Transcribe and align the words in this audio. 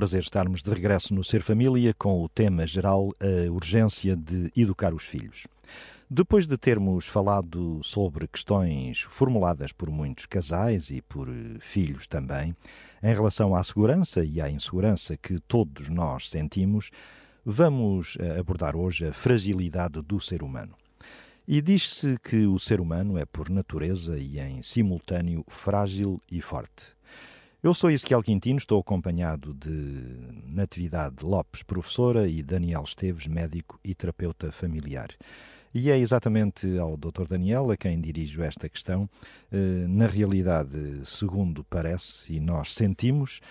Prazer 0.00 0.20
estarmos 0.20 0.62
de 0.62 0.70
regresso 0.70 1.12
no 1.12 1.22
Ser 1.22 1.42
Família 1.42 1.92
com 1.92 2.22
o 2.22 2.28
tema 2.30 2.66
geral 2.66 3.10
a 3.20 3.50
urgência 3.52 4.16
de 4.16 4.50
educar 4.56 4.94
os 4.94 5.04
filhos. 5.04 5.46
Depois 6.08 6.46
de 6.46 6.56
termos 6.56 7.04
falado 7.04 7.82
sobre 7.84 8.26
questões 8.26 9.02
formuladas 9.02 9.72
por 9.72 9.90
muitos 9.90 10.24
casais 10.24 10.88
e 10.88 11.02
por 11.02 11.28
filhos 11.60 12.06
também, 12.06 12.56
em 13.02 13.12
relação 13.12 13.54
à 13.54 13.62
segurança 13.62 14.24
e 14.24 14.40
à 14.40 14.48
insegurança 14.48 15.18
que 15.18 15.38
todos 15.40 15.90
nós 15.90 16.30
sentimos, 16.30 16.90
vamos 17.44 18.16
abordar 18.38 18.74
hoje 18.76 19.06
a 19.06 19.12
fragilidade 19.12 20.00
do 20.00 20.18
ser 20.18 20.42
humano. 20.42 20.74
E 21.46 21.60
diz-se 21.60 22.16
que 22.20 22.46
o 22.46 22.58
ser 22.58 22.80
humano 22.80 23.18
é, 23.18 23.26
por 23.26 23.50
natureza 23.50 24.16
e 24.18 24.38
em 24.38 24.62
simultâneo, 24.62 25.44
frágil 25.46 26.22
e 26.32 26.40
forte. 26.40 26.98
Eu 27.62 27.74
sou 27.74 27.90
Ezequiel 27.90 28.22
Quintino, 28.22 28.56
estou 28.56 28.80
acompanhado 28.80 29.52
de 29.52 29.70
Natividade 30.46 31.22
Lopes, 31.22 31.62
professora, 31.62 32.26
e 32.26 32.42
Daniel 32.42 32.84
Esteves, 32.84 33.26
médico 33.26 33.78
e 33.84 33.94
terapeuta 33.94 34.50
familiar. 34.50 35.10
E 35.74 35.90
é 35.90 35.98
exatamente 35.98 36.78
ao 36.78 36.96
Dr. 36.96 37.26
Daniel 37.28 37.70
a 37.70 37.76
quem 37.76 38.00
dirijo 38.00 38.42
esta 38.42 38.66
questão. 38.66 39.06
Na 39.90 40.06
realidade, 40.06 41.04
segundo 41.04 41.62
parece 41.62 42.32
e 42.32 42.40
nós 42.40 42.72
sentimos, 42.72 43.42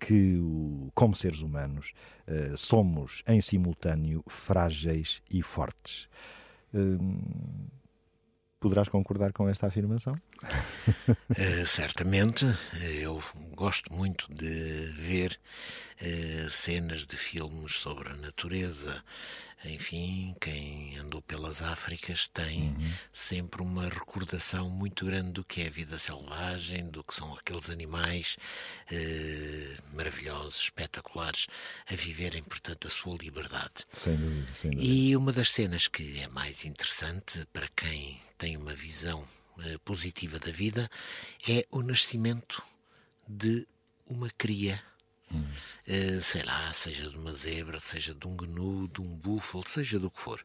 que, 0.00 0.36
como 0.92 1.14
seres 1.14 1.38
humanos, 1.38 1.92
somos 2.56 3.22
em 3.24 3.40
simultâneo 3.40 4.24
frágeis 4.26 5.22
e 5.32 5.42
fortes. 5.44 6.08
Poderás 8.64 8.88
concordar 8.88 9.30
com 9.34 9.46
esta 9.46 9.66
afirmação? 9.66 10.18
Uh, 11.06 11.66
certamente. 11.68 12.46
Eu 12.98 13.22
gosto 13.52 13.92
muito 13.92 14.26
de 14.32 14.90
ver 14.96 15.38
uh, 16.00 16.48
cenas 16.48 17.04
de 17.04 17.14
filmes 17.14 17.72
sobre 17.74 18.08
a 18.08 18.16
natureza. 18.16 19.04
Enfim, 19.64 20.34
quem 20.40 20.96
andou 20.98 21.22
pelas 21.22 21.62
Áfricas 21.62 22.28
tem 22.28 22.68
uhum. 22.68 22.92
sempre 23.12 23.62
uma 23.62 23.88
recordação 23.88 24.68
muito 24.68 25.06
grande 25.06 25.32
do 25.32 25.44
que 25.44 25.62
é 25.62 25.68
a 25.68 25.70
vida 25.70 25.98
selvagem, 25.98 26.88
do 26.90 27.02
que 27.02 27.14
são 27.14 27.34
aqueles 27.34 27.70
animais 27.70 28.36
uh, 28.90 29.96
maravilhosos, 29.96 30.60
espetaculares, 30.64 31.46
a 31.86 31.94
viverem, 31.94 32.42
portanto, 32.42 32.86
a 32.86 32.90
sua 32.90 33.16
liberdade. 33.16 33.84
Sem 33.92 34.16
dúvida, 34.16 34.54
sem 34.54 34.70
dúvida. 34.70 34.92
E 34.92 35.16
uma 35.16 35.32
das 35.32 35.50
cenas 35.50 35.88
que 35.88 36.20
é 36.20 36.28
mais 36.28 36.64
interessante 36.64 37.46
para 37.52 37.68
quem 37.68 38.20
tem 38.36 38.56
uma 38.56 38.74
visão 38.74 39.26
uh, 39.56 39.78
positiva 39.80 40.38
da 40.38 40.52
vida 40.52 40.90
é 41.48 41.64
o 41.70 41.82
nascimento 41.82 42.62
de 43.26 43.66
uma 44.06 44.28
cria 44.30 44.82
Uh, 45.36 46.22
sei 46.22 46.42
lá, 46.42 46.72
seja 46.72 47.08
de 47.08 47.16
uma 47.16 47.34
zebra, 47.34 47.80
seja 47.80 48.14
de 48.14 48.26
um 48.26 48.36
gnu, 48.36 48.88
de 48.88 49.00
um 49.00 49.16
búfalo, 49.16 49.64
seja 49.66 49.98
do 49.98 50.10
que 50.10 50.20
for. 50.20 50.44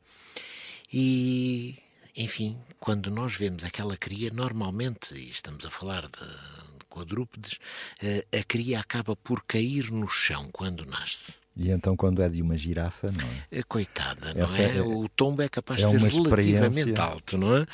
E, 0.92 1.78
enfim, 2.16 2.60
quando 2.80 3.12
nós 3.12 3.36
vemos 3.36 3.64
aquela 3.64 3.96
cria, 3.96 4.32
normalmente, 4.32 5.14
e 5.14 5.30
estamos 5.30 5.66
a 5.66 5.70
falar 5.70 6.04
de, 6.04 6.28
de 6.28 6.86
quadrúpedes, 6.90 7.54
uh, 7.54 8.38
a 8.38 8.44
cria 8.44 8.80
acaba 8.80 9.16
por 9.16 9.44
cair 9.44 9.92
no 9.92 10.08
chão 10.08 10.50
quando 10.52 10.86
nasce. 10.86 11.36
E 11.60 11.72
então, 11.72 11.94
quando 11.98 12.22
é 12.22 12.30
de 12.30 12.42
uma 12.42 12.56
girafa, 12.56 13.12
não 13.12 13.30
é? 13.52 13.62
Coitada, 13.64 14.34
não 14.34 14.56
é? 14.56 14.78
é? 14.78 14.82
O 14.82 15.10
tombo 15.10 15.42
é 15.42 15.50
capaz 15.50 15.82
é 15.82 15.88
de 15.88 15.92
ser 15.92 16.22
relativamente 16.22 16.98
alto, 16.98 17.38
não 17.38 17.58
é? 17.58 17.66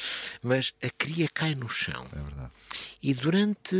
Mas 0.42 0.74
a 0.82 0.90
cria 0.90 1.28
cai 1.32 1.54
no 1.54 1.70
chão. 1.70 2.08
É 2.12 2.20
verdade. 2.20 2.52
E 3.02 3.14
durante 3.14 3.76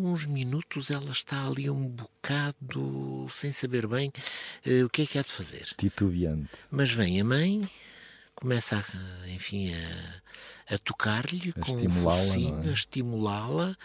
uns 0.00 0.26
minutos 0.26 0.90
ela 0.90 1.12
está 1.12 1.46
ali 1.46 1.70
um 1.70 1.88
bocado 1.88 3.28
sem 3.30 3.52
saber 3.52 3.86
bem 3.86 4.12
uh, 4.66 4.84
o 4.84 4.90
que 4.90 5.02
é 5.02 5.06
que 5.06 5.16
há 5.16 5.22
de 5.22 5.30
fazer. 5.30 5.68
Titubeante. 5.76 6.50
Mas 6.68 6.90
vem 6.90 7.20
a 7.20 7.24
mãe, 7.24 7.70
começa, 8.34 8.78
a, 8.78 9.28
enfim, 9.28 9.72
a, 9.72 10.22
a 10.68 10.76
tocar-lhe 10.78 11.52
com 11.52 11.76
estimulá-la, 11.76 12.24
focinho, 12.24 12.64
é? 12.64 12.68
a 12.68 12.72
estimulá-la. 12.72 13.76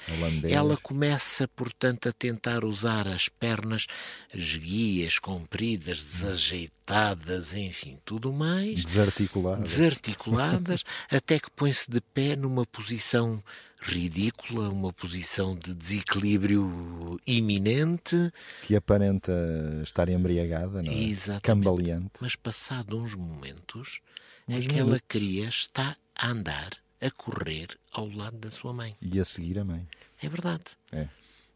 Ela 0.50 0.78
começa, 0.78 1.48
portanto, 1.48 2.10
a 2.10 2.12
tentar 2.12 2.66
usar 2.66 3.08
as 3.08 3.30
pernas 3.30 3.86
esguias, 4.34 5.20
compridas, 5.20 6.00
desajeitadas, 6.04 7.54
enfim, 7.54 8.00
tudo 8.04 8.34
mais. 8.34 8.84
Desarticuladas. 8.84 9.70
Desarticuladas, 9.70 10.84
até 11.12 11.40
que 11.40 11.52
põe-se 11.52 11.90
de 11.90 12.02
pé 12.02 12.36
numa 12.36 12.66
posição 12.66 13.44
ridícula, 13.82 14.70
uma 14.70 14.94
posição 14.94 15.56
de 15.56 15.74
desequilíbrio 15.74 17.20
iminente. 17.26 18.32
Que 18.62 18.76
aparenta 18.76 19.32
estar 19.84 20.10
embriagada, 20.10 20.82
não 20.82 20.92
é? 20.92 20.96
Exatamente. 20.96 21.44
Cambaleante. 21.44 22.12
Mas 22.20 22.36
passado 22.36 22.98
uns 22.98 23.16
momentos, 23.16 24.00
uns 24.48 24.66
aquela 24.66 24.86
minutos. 24.86 25.08
cria 25.08 25.48
está 25.48 25.96
a 26.22 26.28
andar, 26.28 26.78
a 27.02 27.10
correr 27.10 27.68
ao 27.92 28.08
lado 28.08 28.38
da 28.38 28.52
sua 28.52 28.72
mãe. 28.72 28.96
E 29.02 29.20
a 29.20 29.26
seguir 29.26 29.58
a 29.58 29.66
mãe. 29.66 29.88
É 30.22 30.30
verdade. 30.30 30.64
É. 30.92 31.08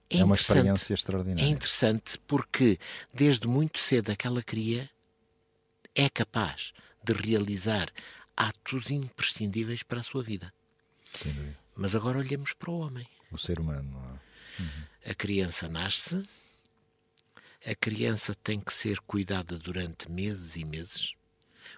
É, 0.10 0.20
é 0.20 0.24
uma 0.24 0.36
experiência 0.36 0.94
extraordinária. 0.94 1.44
É 1.44 1.48
interessante 1.48 2.18
porque 2.28 2.80
desde 3.14 3.48
muito 3.48 3.80
cedo 3.80 4.12
aquela 4.12 4.42
cria 4.42 4.90
é 5.94 6.10
capaz 6.10 6.74
de 7.04 7.14
realizar 7.14 7.92
atos 8.36 8.90
imprescindíveis 8.90 9.84
para 9.84 10.00
a 10.00 10.04
sua 10.04 10.24
vida. 10.24 10.52
Sem 11.14 11.32
dúvida. 11.32 11.58
Mas 11.76 11.96
agora 11.96 12.18
olhemos 12.18 12.54
para 12.54 12.72
o 12.72 12.80
homem. 12.80 13.08
O 13.32 13.38
ser 13.38 13.60
humano. 13.60 14.20
Uhum. 14.60 14.84
A 15.06 15.14
criança 15.14 15.70
nasce, 15.70 16.24
a 17.66 17.76
criança 17.76 18.36
tem 18.36 18.60
que 18.60 18.74
ser 18.74 19.00
cuidada 19.02 19.58
durante 19.60 20.10
meses 20.10 20.56
e 20.56 20.66
meses, 20.66 21.14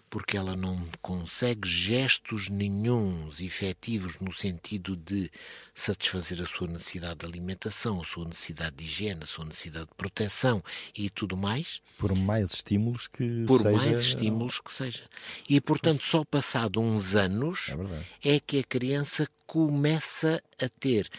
porque 0.09 0.37
ela 0.37 0.55
não 0.55 0.81
consegue 1.01 1.67
gestos 1.67 2.49
nenhums 2.49 3.41
efetivos 3.41 4.19
no 4.19 4.31
sentido 4.31 4.95
de 4.95 5.29
satisfazer 5.75 6.41
a 6.41 6.45
sua 6.45 6.67
necessidade 6.67 7.19
de 7.19 7.25
alimentação, 7.25 8.01
a 8.01 8.05
sua 8.05 8.25
necessidade 8.25 8.77
de 8.77 8.85
higiene, 8.85 9.23
a 9.23 9.27
sua 9.27 9.45
necessidade 9.45 9.87
de 9.87 9.95
proteção 9.95 10.63
e 10.95 11.09
tudo 11.09 11.35
mais. 11.35 11.81
Por 11.97 12.15
mais 12.17 12.53
estímulos 12.53 13.07
que 13.07 13.45
Por 13.45 13.61
seja... 13.61 13.77
mais 13.77 13.99
estímulos 13.99 14.59
que 14.59 14.71
seja. 14.71 15.03
E, 15.47 15.59
portanto, 15.59 16.03
só 16.03 16.23
passado 16.23 16.79
uns 16.79 17.15
anos 17.15 17.75
é, 18.23 18.35
é 18.35 18.39
que 18.39 18.59
a 18.59 18.63
criança 18.63 19.27
começa 19.45 20.41
a 20.61 20.69
ter 20.69 21.09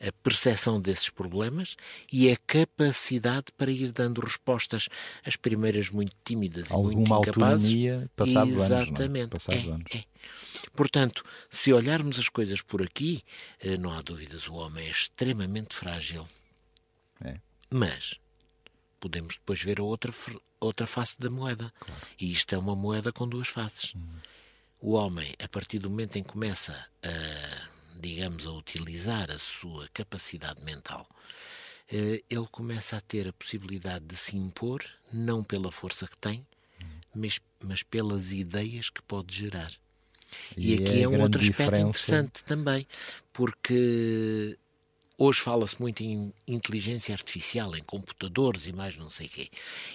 a 0.00 0.12
percepção 0.22 0.80
desses 0.80 1.08
problemas 1.08 1.76
e 2.12 2.30
a 2.30 2.36
capacidade 2.46 3.46
para 3.56 3.70
ir 3.70 3.92
dando 3.92 4.20
respostas, 4.20 4.88
as 5.24 5.36
primeiras 5.36 5.90
muito 5.90 6.14
tímidas 6.24 6.70
Alguma 6.70 6.92
e 6.92 6.96
muito 6.96 7.08
incapazes. 7.08 7.66
autonomia 7.66 8.10
passado 8.14 8.50
Exatamente. 8.50 9.20
anos. 9.22 9.48
É? 9.48 9.54
Passado 9.56 9.84
é. 9.92 9.98
É. 9.98 10.04
Portanto, 10.74 11.24
se 11.48 11.72
olharmos 11.72 12.18
as 12.18 12.28
coisas 12.28 12.60
por 12.60 12.82
aqui, 12.82 13.22
eh, 13.60 13.76
não 13.76 13.92
há 13.92 14.02
dúvidas, 14.02 14.46
o 14.48 14.54
homem 14.54 14.86
é 14.86 14.90
extremamente 14.90 15.74
frágil. 15.74 16.26
É. 17.24 17.38
Mas 17.70 18.18
podemos 19.00 19.34
depois 19.34 19.62
ver 19.62 19.80
a 19.80 19.82
outra, 19.82 20.12
outra 20.60 20.86
face 20.86 21.18
da 21.18 21.30
moeda. 21.30 21.72
Claro. 21.78 22.02
E 22.20 22.30
isto 22.30 22.54
é 22.54 22.58
uma 22.58 22.76
moeda 22.76 23.12
com 23.12 23.26
duas 23.26 23.48
faces. 23.48 23.94
Hum. 23.94 24.02
O 24.80 24.92
homem, 24.92 25.34
a 25.42 25.48
partir 25.48 25.78
do 25.78 25.88
momento 25.88 26.16
em 26.16 26.22
que 26.22 26.28
começa 26.30 26.72
a 27.02 27.75
digamos, 28.00 28.46
a 28.46 28.52
utilizar 28.52 29.30
a 29.30 29.38
sua 29.38 29.88
capacidade 29.92 30.62
mental, 30.64 31.08
ele 31.88 32.46
começa 32.50 32.96
a 32.96 33.00
ter 33.00 33.28
a 33.28 33.32
possibilidade 33.32 34.04
de 34.06 34.16
se 34.16 34.36
impor, 34.36 34.84
não 35.12 35.42
pela 35.44 35.70
força 35.70 36.06
que 36.06 36.16
tem, 36.16 36.46
mas, 37.14 37.40
mas 37.62 37.82
pelas 37.82 38.32
ideias 38.32 38.90
que 38.90 39.02
pode 39.02 39.34
gerar. 39.34 39.72
E, 40.56 40.74
E 40.74 40.74
aqui 40.74 41.02
é 41.02 41.08
é 41.08 41.08
um 41.08 41.20
outro 41.20 41.40
aspecto 41.40 41.80
diferença. 41.80 41.82
interessante 41.82 42.42
também, 42.44 42.86
porque 43.32 44.58
hoje 45.18 45.40
fala-se 45.40 45.80
muito 45.80 46.02
em 46.02 46.32
inteligência 46.46 47.14
artificial, 47.14 47.74
em 47.76 47.82
computadores 47.82 48.66
e 48.66 48.72
mais 48.72 48.96
não 48.96 49.08
sei 49.08 49.26
o 49.26 49.30
quê. 49.30 49.50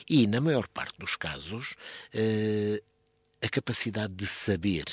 E, 0.10 0.26
na 0.28 0.42
maior 0.42 0.68
parte 0.68 0.98
dos 0.98 1.16
casos, 1.16 1.76
eh, 2.14 2.82
a 3.42 3.50
capacidade 3.50 4.14
de 4.14 4.26
saber 4.28 4.86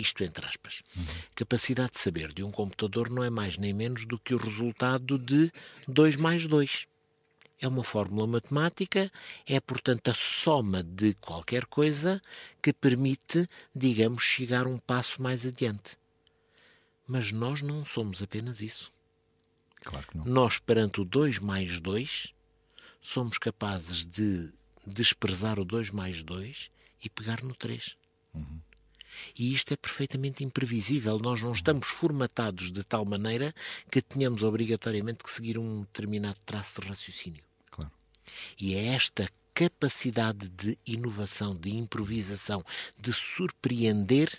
isto 0.00 0.22
entre 0.22 0.46
aspas. 0.46 0.82
Uhum. 0.96 1.04
Capacidade 1.34 1.92
de 1.92 2.00
saber 2.00 2.32
de 2.32 2.42
um 2.42 2.50
computador 2.50 3.10
não 3.10 3.22
é 3.22 3.30
mais 3.30 3.58
nem 3.58 3.72
menos 3.72 4.04
do 4.04 4.18
que 4.18 4.34
o 4.34 4.38
resultado 4.38 5.18
de 5.18 5.52
2 5.86 6.16
mais 6.16 6.46
2. 6.46 6.86
É 7.60 7.66
uma 7.66 7.82
fórmula 7.82 8.26
matemática, 8.26 9.10
é, 9.44 9.58
portanto, 9.58 10.08
a 10.08 10.14
soma 10.14 10.82
de 10.82 11.14
qualquer 11.14 11.66
coisa 11.66 12.22
que 12.62 12.72
permite, 12.72 13.48
digamos, 13.74 14.22
chegar 14.22 14.66
um 14.66 14.78
passo 14.78 15.20
mais 15.20 15.44
adiante. 15.44 15.98
Mas 17.06 17.32
nós 17.32 17.60
não 17.60 17.84
somos 17.84 18.22
apenas 18.22 18.60
isso. 18.60 18.92
Claro 19.82 20.06
que 20.06 20.16
não. 20.16 20.24
Nós, 20.24 20.58
perante 20.58 21.00
o 21.00 21.04
2 21.04 21.40
mais 21.40 21.80
2, 21.80 22.32
somos 23.00 23.38
capazes 23.38 24.06
de 24.06 24.52
desprezar 24.86 25.58
o 25.58 25.64
2 25.64 25.90
mais 25.90 26.22
2 26.22 26.70
e 27.02 27.10
pegar 27.10 27.42
no 27.42 27.54
3. 27.54 27.96
Uhum. 28.34 28.60
E 29.36 29.52
isto 29.52 29.72
é 29.72 29.76
perfeitamente 29.76 30.44
imprevisível. 30.44 31.18
Nós 31.18 31.42
não 31.42 31.52
estamos 31.52 31.88
formatados 31.88 32.70
de 32.70 32.84
tal 32.84 33.04
maneira 33.04 33.54
que 33.90 34.02
tenhamos 34.02 34.42
obrigatoriamente 34.42 35.24
que 35.24 35.30
seguir 35.30 35.58
um 35.58 35.80
determinado 35.80 36.38
traço 36.44 36.80
de 36.80 36.88
raciocínio. 36.88 37.42
Claro. 37.70 37.90
E 38.58 38.74
é 38.74 38.86
esta 38.94 39.28
capacidade 39.54 40.48
de 40.50 40.78
inovação, 40.86 41.56
de 41.56 41.70
improvisação, 41.70 42.64
de 42.96 43.12
surpreender 43.12 44.30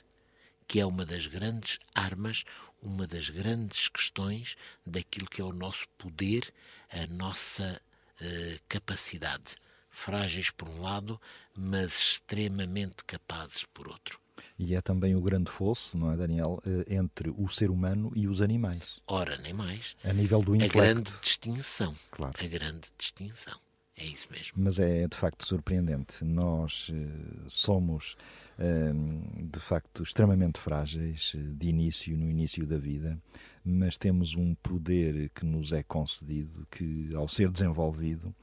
que 0.69 0.79
é 0.79 0.85
uma 0.85 1.03
das 1.03 1.25
grandes 1.25 1.79
armas, 1.95 2.45
uma 2.79 3.07
das 3.07 3.27
grandes 3.29 3.87
questões 3.87 4.55
daquilo 4.85 5.27
que 5.27 5.41
é 5.41 5.43
o 5.43 5.51
nosso 5.51 5.89
poder, 5.97 6.53
a 6.91 7.07
nossa 7.07 7.81
uh, 8.21 8.59
capacidade. 8.69 9.55
Frágeis 9.89 10.51
por 10.51 10.69
um 10.69 10.81
lado, 10.81 11.19
mas 11.55 11.97
extremamente 11.97 13.03
capazes 13.03 13.65
por 13.73 13.87
outro. 13.87 14.21
E 14.57 14.75
é 14.75 14.81
também 14.81 15.15
o 15.15 15.21
grande 15.21 15.51
fosso, 15.51 15.97
não 15.97 16.11
é, 16.11 16.17
Daniel, 16.17 16.61
eh, 16.65 16.95
entre 16.95 17.29
o 17.29 17.47
ser 17.49 17.69
humano 17.69 18.11
e 18.15 18.27
os 18.27 18.41
animais. 18.41 19.01
Ora, 19.07 19.37
nem 19.37 19.53
mais. 19.53 19.95
A 20.03 20.13
nível 20.13 20.41
do 20.41 20.55
intelecto. 20.55 20.79
A 20.79 20.83
grande 20.83 21.13
distinção. 21.21 21.95
Claro. 22.11 22.33
A 22.37 22.47
grande 22.47 22.87
distinção. 22.97 23.57
É 23.99 24.05
isso 24.05 24.27
mesmo. 24.31 24.53
Mas 24.55 24.79
é 24.79 25.07
de 25.07 25.17
facto 25.17 25.45
surpreendente. 25.45 26.23
Nós 26.23 26.87
uh, 26.89 27.49
somos 27.49 28.15
uh, 28.57 29.43
de 29.43 29.59
facto 29.59 30.03
extremamente 30.03 30.57
frágeis 30.57 31.33
uh, 31.33 31.37
de 31.37 31.67
início, 31.67 32.17
no 32.17 32.29
início 32.29 32.65
da 32.65 32.77
vida, 32.77 33.21
mas 33.63 33.97
temos 33.97 34.35
um 34.35 34.55
poder 34.55 35.29
que 35.35 35.45
nos 35.45 35.73
é 35.73 35.83
concedido, 35.83 36.65
que 36.71 37.13
ao 37.13 37.27
ser 37.27 37.51
desenvolvido 37.51 38.33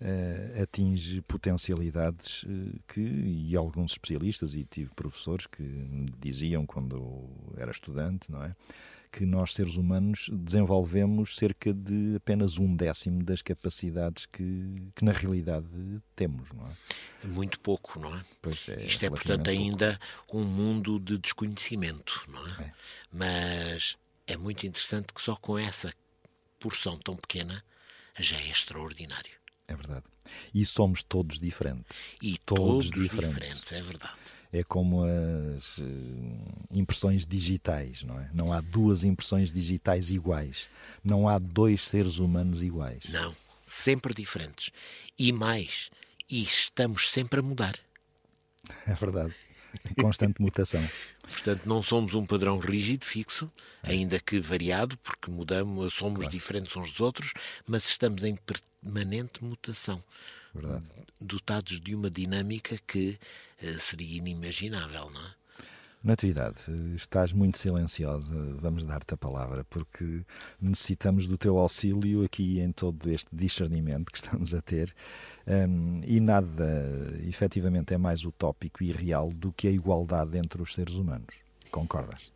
uh, 0.00 0.62
atinge 0.62 1.20
potencialidades 1.22 2.42
uh, 2.44 2.80
que, 2.88 3.00
e 3.00 3.56
alguns 3.56 3.92
especialistas, 3.92 4.54
e 4.54 4.64
tive 4.64 4.90
professores 4.94 5.46
que 5.46 5.62
me 5.62 6.10
diziam 6.18 6.66
quando 6.66 6.96
eu 6.96 7.54
era 7.56 7.70
estudante, 7.70 8.30
não 8.30 8.42
é? 8.42 8.54
Que 9.12 9.26
nós, 9.26 9.54
seres 9.54 9.74
humanos, 9.74 10.30
desenvolvemos 10.32 11.34
cerca 11.34 11.74
de 11.74 12.14
apenas 12.14 12.58
um 12.58 12.76
décimo 12.76 13.24
das 13.24 13.42
capacidades 13.42 14.24
que, 14.24 14.92
que 14.94 15.04
na 15.04 15.10
realidade 15.10 15.66
temos, 16.14 16.52
não 16.52 16.64
é? 16.68 17.26
Muito 17.26 17.58
pouco, 17.58 17.98
não 17.98 18.16
é? 18.16 18.22
Pois 18.40 18.68
é 18.68 18.84
Isto 18.84 19.04
é, 19.04 19.10
portanto, 19.10 19.50
ainda 19.50 19.98
um 20.32 20.44
mundo 20.44 21.00
de 21.00 21.18
desconhecimento, 21.18 22.24
não 22.28 22.46
é? 22.46 22.62
é? 22.62 22.72
Mas 23.12 23.96
é 24.28 24.36
muito 24.36 24.64
interessante 24.64 25.12
que 25.12 25.20
só 25.20 25.34
com 25.34 25.58
essa 25.58 25.92
porção 26.60 26.96
tão 26.96 27.16
pequena 27.16 27.64
já 28.16 28.36
é 28.36 28.48
extraordinário. 28.48 29.39
É 29.70 29.74
verdade. 29.74 30.04
E 30.52 30.66
somos 30.66 31.02
todos 31.02 31.38
diferentes. 31.38 31.96
E 32.20 32.36
todos, 32.38 32.90
todos 32.90 33.02
diferentes. 33.02 33.36
diferentes. 33.36 33.72
é 33.72 33.80
verdade. 33.80 34.14
É 34.52 34.64
como 34.64 35.04
as 35.04 35.78
uh, 35.78 35.84
impressões 36.72 37.24
digitais, 37.24 38.02
não 38.02 38.18
é? 38.18 38.28
Não 38.34 38.52
há 38.52 38.60
duas 38.60 39.04
impressões 39.04 39.52
digitais 39.52 40.10
iguais. 40.10 40.68
Não 41.04 41.28
há 41.28 41.38
dois 41.38 41.82
seres 41.82 42.18
humanos 42.18 42.60
iguais. 42.60 43.04
Não, 43.10 43.32
sempre 43.62 44.12
diferentes. 44.12 44.72
E 45.16 45.32
mais, 45.32 45.88
e 46.28 46.42
estamos 46.42 47.10
sempre 47.10 47.38
a 47.38 47.42
mudar. 47.44 47.78
É 48.88 48.94
verdade. 48.94 49.32
Constante 50.00 50.42
mutação. 50.42 50.82
Portanto, 51.22 51.62
não 51.64 51.80
somos 51.80 52.14
um 52.14 52.26
padrão 52.26 52.58
rígido, 52.58 53.04
fixo, 53.04 53.48
ainda 53.84 54.18
que 54.18 54.40
variado, 54.40 54.98
porque 54.98 55.30
mudamos, 55.30 55.94
somos 55.94 56.18
claro. 56.18 56.32
diferentes 56.32 56.76
uns 56.76 56.90
dos 56.90 57.00
outros, 57.00 57.32
mas 57.68 57.88
estamos 57.88 58.24
em 58.24 58.34
permanente 58.82 59.44
mutação. 59.44 60.02
Verdade. 60.54 60.84
Dotados 61.20 61.80
de 61.80 61.94
uma 61.94 62.10
dinâmica 62.10 62.76
que 62.86 63.18
uh, 63.62 63.78
seria 63.78 64.18
inimaginável, 64.18 65.10
não 65.10 65.20
é? 65.20 65.40
Natividade, 66.02 66.62
estás 66.96 67.30
muito 67.30 67.58
silenciosa, 67.58 68.34
vamos 68.58 68.86
dar-te 68.86 69.12
a 69.12 69.18
palavra, 69.18 69.64
porque 69.64 70.24
necessitamos 70.58 71.26
do 71.26 71.36
teu 71.36 71.58
auxílio 71.58 72.24
aqui 72.24 72.58
em 72.58 72.72
todo 72.72 73.10
este 73.10 73.28
discernimento 73.30 74.10
que 74.10 74.16
estamos 74.16 74.54
a 74.54 74.62
ter. 74.62 74.94
Um, 75.46 76.00
e 76.06 76.18
nada, 76.18 77.20
efetivamente, 77.28 77.92
é 77.92 77.98
mais 77.98 78.24
utópico 78.24 78.82
e 78.82 78.90
real 78.90 79.28
do 79.28 79.52
que 79.52 79.68
a 79.68 79.70
igualdade 79.70 80.38
entre 80.38 80.62
os 80.62 80.74
seres 80.74 80.94
humanos. 80.94 81.34
Concordas? 81.70 82.32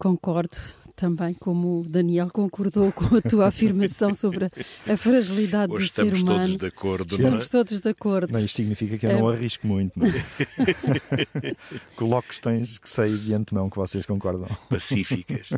Concordo 0.00 0.56
também, 0.96 1.34
como 1.34 1.80
o 1.80 1.84
Daniel 1.84 2.30
concordou 2.30 2.90
com 2.90 3.16
a 3.16 3.20
tua 3.20 3.48
afirmação 3.48 4.14
sobre 4.14 4.46
a, 4.86 4.96
fragilidade 4.96 5.70
Hoje 5.74 5.88
do 5.88 5.92
ser 5.92 6.14
humano. 6.14 6.16
Estamos 6.16 6.36
todos 6.46 6.56
de 6.56 6.66
acordo. 6.66 7.14
Estamos 7.14 7.46
é? 7.46 7.48
todos 7.50 7.80
de 7.80 7.88
acordo. 7.90 8.32
Mas 8.32 8.44
isto 8.44 8.56
significa 8.56 8.96
que 8.96 9.04
eu 9.04 9.18
não 9.18 9.28
arrisco 9.28 9.66
muito. 9.66 9.92
Não 9.98 10.06
é? 10.06 11.56
Coloco 11.96 12.28
questões 12.28 12.78
que 12.78 12.88
sei 12.88 13.18
de 13.18 13.34
antemão 13.34 13.68
que 13.68 13.76
vocês 13.76 14.06
concordam. 14.06 14.48
Pacíficas. 14.70 15.50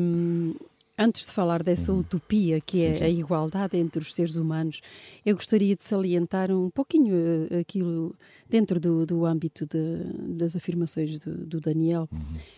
Um, 0.00 0.54
Antes 0.98 1.26
de 1.26 1.32
falar 1.32 1.62
dessa 1.62 1.92
uhum. 1.92 1.98
utopia 1.98 2.58
que 2.58 2.82
é 2.82 2.94
sim, 2.94 3.00
sim. 3.00 3.04
a 3.04 3.08
igualdade 3.10 3.76
entre 3.76 4.00
os 4.00 4.14
seres 4.14 4.36
humanos, 4.36 4.80
eu 5.26 5.34
gostaria 5.34 5.76
de 5.76 5.84
salientar 5.84 6.50
um 6.50 6.70
pouquinho 6.70 7.14
uh, 7.14 7.58
aquilo 7.60 8.16
dentro 8.48 8.80
do, 8.80 9.04
do 9.04 9.26
âmbito 9.26 9.66
de, 9.66 10.34
das 10.34 10.56
afirmações 10.56 11.18
do, 11.18 11.36
do 11.44 11.60
Daniel. 11.60 12.08
Uhum 12.10 12.55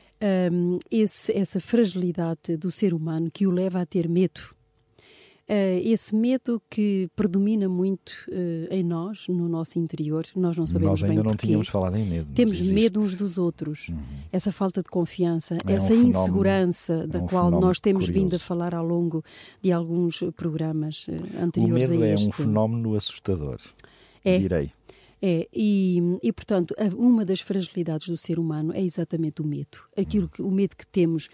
um, 0.53 0.79
esse, 0.91 1.33
essa 1.33 1.61
fragilidade 1.61 2.57
do 2.57 2.71
ser 2.71 2.93
humano 2.93 3.31
que 3.33 3.47
o 3.47 3.51
leva 3.51 3.81
a 3.81 3.87
ter 3.87 4.09
medo. 4.09 4.41
Uh, 5.51 5.81
esse 5.83 6.15
medo 6.15 6.61
que 6.69 7.09
predomina 7.17 7.71
muito 7.71 8.13
uh, 8.29 8.69
em 8.71 8.83
nós, 8.83 9.27
no 9.29 9.49
nosso 9.49 9.79
interior, 9.79 10.27
nós 10.37 10.55
não 10.59 10.67
sabemos 10.67 11.01
bem 11.01 11.09
Nós 11.09 11.11
ainda 11.11 11.23
não 11.23 11.31
porquê. 11.31 11.47
tínhamos 11.47 11.69
falado 11.69 11.97
em 11.97 12.05
medo. 12.05 12.27
Temos 12.35 12.61
medo 12.61 13.01
uns 13.01 13.15
dos 13.15 13.39
outros. 13.39 13.89
Uhum. 13.89 13.97
Essa 14.31 14.53
falta 14.53 14.83
de 14.83 14.91
confiança, 14.91 15.57
é 15.67 15.73
essa 15.73 15.95
um 15.95 16.03
insegurança 16.03 16.93
fenómeno, 16.93 17.13
da 17.13 17.19
é 17.19 17.23
um 17.23 17.27
qual 17.27 17.51
nós 17.51 17.81
temos 17.81 18.05
curioso. 18.05 18.27
vindo 18.27 18.37
a 18.37 18.39
falar 18.39 18.75
ao 18.75 18.85
longo 18.85 19.25
de 19.63 19.73
alguns 19.73 20.23
programas 20.37 21.09
uh, 21.09 21.13
anteriores 21.43 21.87
o 21.87 21.93
medo 21.93 22.03
a 22.03 22.07
é 22.07 22.13
este. 22.13 22.29
um 22.29 22.33
fenómeno 22.33 22.95
assustador, 22.95 23.59
é. 24.23 24.39
direi. 24.39 24.71
É, 25.21 25.49
e, 25.53 26.01
e 26.23 26.33
portanto, 26.33 26.75
uma 26.97 27.25
das 27.25 27.41
fragilidades 27.41 28.09
do 28.09 28.17
ser 28.17 28.39
humano 28.39 28.73
é 28.73 28.83
exatamente 28.83 29.43
o 29.43 29.47
medo. 29.47 29.79
Aquilo 29.97 30.29
que, 30.29 30.41
o 30.41 30.51
medo 30.51 30.77
que 30.77 30.87
temos 30.87 31.29